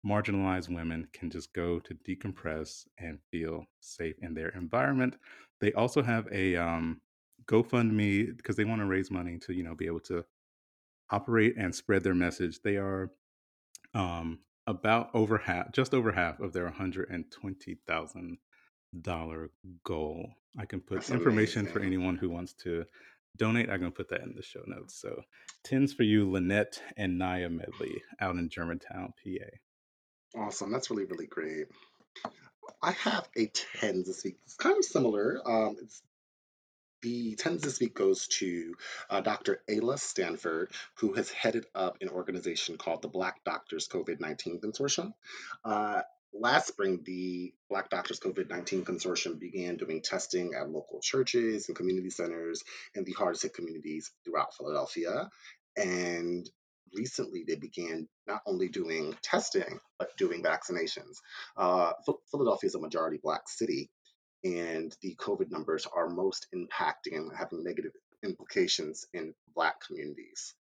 [0.07, 5.16] marginalized women can just go to decompress and feel safe in their environment.
[5.61, 7.00] They also have a um,
[7.46, 10.24] GoFundMe because they want to raise money to you know be able to
[11.11, 12.61] operate and spread their message.
[12.62, 13.11] They are
[13.94, 18.38] um, about over half, just over half of their one hundred and twenty thousand
[19.00, 19.50] dollar
[19.84, 20.28] goal.
[20.59, 22.84] I can put That's information for anyone who wants to
[23.36, 23.70] donate.
[23.70, 25.00] I'm going to put that in the show notes.
[25.00, 25.22] So,
[25.64, 29.46] tens for you, Lynette and Naya Medley out in Germantown, PA.
[30.37, 30.70] Awesome.
[30.70, 31.66] That's really, really great.
[32.83, 33.47] I have a
[33.80, 34.39] 10 this week.
[34.45, 35.41] It's kind of similar.
[35.45, 36.03] Um, it's
[37.03, 38.74] the 10 this week goes to
[39.11, 39.61] uh, Dr.
[39.68, 45.12] Ala Stanford, who has headed up an organization called the Black Doctors COVID 19 Consortium.
[45.64, 46.03] Uh,
[46.33, 51.76] last spring, the Black Doctors COVID 19 Consortium began doing testing at local churches and
[51.76, 52.62] community centers
[52.95, 55.28] in the hardest hit communities throughout Philadelphia.
[55.76, 56.49] And
[56.95, 61.16] recently, they began not only doing testing, but doing vaccinations.
[61.57, 61.93] Uh,
[62.30, 63.90] Philadelphia is a majority Black city,
[64.45, 67.93] and the COVID numbers are most impacting and having negative
[68.24, 70.55] implications in Black communities.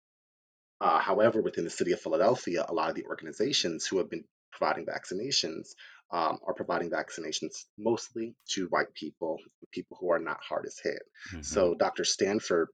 [0.81, 4.24] Uh, however, within the city of Philadelphia, a lot of the organizations who have been
[4.53, 5.70] providing vaccinations
[6.11, 9.39] um, are providing vaccinations mostly to white people,
[9.72, 11.03] people who are not hardest hit.
[11.33, 11.45] Mhm.
[11.45, 12.05] So Dr.
[12.05, 12.68] Stanford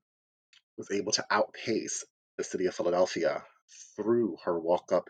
[0.76, 2.04] was able to outpace
[2.36, 3.42] the city of Philadelphia
[3.96, 5.08] through her walk up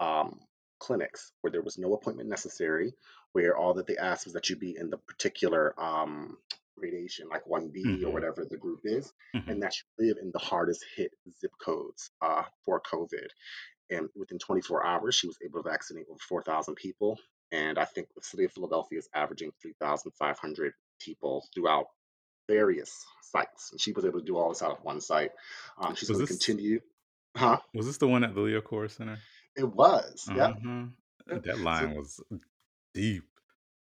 [0.00, 0.40] um,
[0.78, 2.92] clinics where there was no appointment necessary,
[3.32, 6.36] where all that they asked was that you be in the particular um,
[6.76, 8.12] gradation, like 1B or Mhm.
[8.12, 9.48] whatever the group is, Mhm.
[9.48, 13.28] and that you live in the hardest hit zip codes uh, for COVID.
[13.90, 17.18] And within 24 hours, she was able to vaccinate over 4,000 people.
[17.52, 21.86] And I think the city of Philadelphia is averaging 3,500 people throughout
[22.48, 23.72] various sites.
[23.72, 25.30] And she was able to do all this out of one site.
[25.78, 26.80] Um, she's going to continue.
[27.36, 27.58] Huh?
[27.74, 29.18] was this the one at the Liacouras Center?
[29.56, 30.28] It was.
[30.30, 30.52] Uh-huh.
[31.28, 31.42] yep.
[31.44, 32.20] That So, line was
[32.92, 33.24] deep.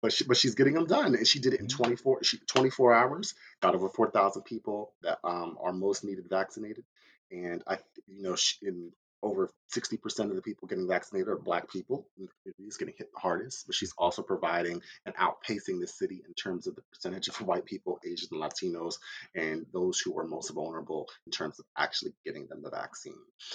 [0.01, 1.77] but she, but she's getting them done, and she did it in Mhm.
[1.77, 3.35] 24 she, 24 hours.
[3.61, 6.85] Got over 4,000 people that um, are most needed vaccinated,
[7.29, 8.91] and I, you know, she, in
[9.23, 12.07] over 60% of the people getting vaccinated are black people.
[12.59, 16.67] It's getting hit the hardest, but she's also providing and outpacing the city in terms
[16.67, 18.95] of the percentage of white people, Asians, and Latinos,
[19.35, 23.13] and those who are most vulnerable in terms of actually getting them the vaccine.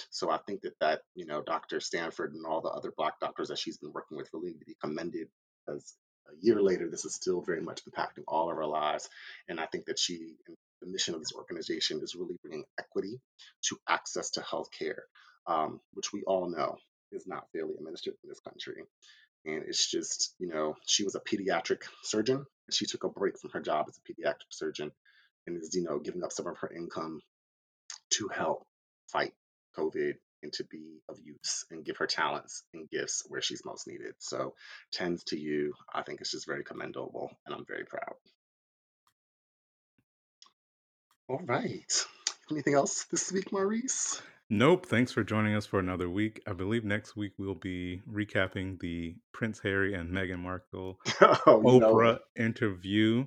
[0.09, 1.79] So I think that that you know, Dr.
[1.79, 4.65] Stanford and all the other black doctors that she's been working with really need to
[4.65, 5.27] be commended
[5.65, 5.95] because
[6.29, 9.09] a year later, this is still very much impacting all of our lives.
[9.47, 13.19] And I think that she, and the mission of this organization is really bringing equity
[13.63, 15.01] to access to healthcare,
[15.47, 16.77] um, which we all know
[17.11, 18.83] is not fairly administered in this country.
[19.45, 22.45] And it's just, you know, she was a pediatric surgeon.
[22.69, 24.91] She took a break from her job as a pediatric surgeon
[25.45, 27.21] and is, you know, giving up some of her income
[28.11, 28.65] to help
[29.11, 29.33] fight
[29.77, 33.87] COVID and to be of use and give her talents and gifts where she's most
[33.87, 34.13] needed.
[34.19, 34.53] So,
[34.91, 38.15] tends to you, I think it's just very commendable and I'm very proud.
[41.29, 42.05] All right.
[42.51, 44.21] Anything else this week, Maurice?
[44.49, 44.85] Nope.
[44.85, 46.41] Thanks for joining us for another week.
[46.47, 52.15] I believe next week we'll be recapping the Prince Harry and Meghan Markle oh, Oprah
[52.15, 52.41] it.
[52.41, 53.25] interview.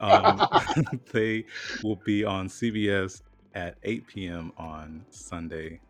[0.00, 0.46] Um,
[1.12, 1.44] they
[1.82, 3.20] will be on CBS
[3.54, 4.52] at 8 p.m.
[4.56, 5.80] on Sunday.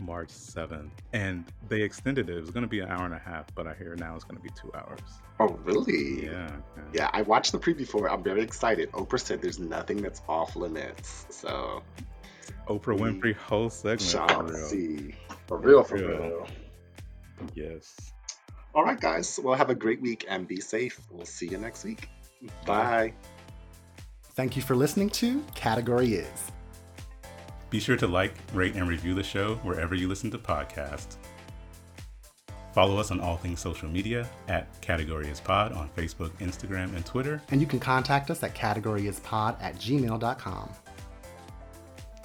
[0.00, 0.90] March 7th.
[1.12, 2.36] And they extended it.
[2.36, 4.24] It was going to be an hour and a half, but I hear now it's
[4.24, 5.00] going to be two hours.
[5.40, 6.26] Oh, really?
[6.26, 6.50] Yeah.
[6.92, 8.10] Yeah, I watched the preview for it.
[8.10, 8.90] I'm very excited.
[8.92, 11.26] Oprah said there's nothing that's off limits.
[11.30, 11.82] So,
[12.68, 14.00] Oprah Winfrey whole segment.
[14.02, 14.66] shall For real.
[14.68, 15.14] see.
[15.46, 16.08] For real, for real.
[16.18, 16.46] real.
[17.54, 18.12] Yes.
[18.74, 19.38] All right, guys.
[19.42, 21.00] Well, have a great week and be safe.
[21.10, 22.08] We'll see you next week.
[22.66, 23.12] Bye.
[24.34, 26.52] Thank you for listening to Category Is.
[27.70, 31.16] Be sure to like, rate, and review the show wherever you listen to podcasts.
[32.74, 37.06] Follow us on all things social media at Category is Pod on Facebook, Instagram, and
[37.06, 37.40] Twitter.
[37.50, 40.68] And you can contact us at categoryispod at gmail.com.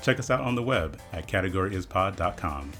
[0.01, 2.71] Check us out on the web at categoryispod.com.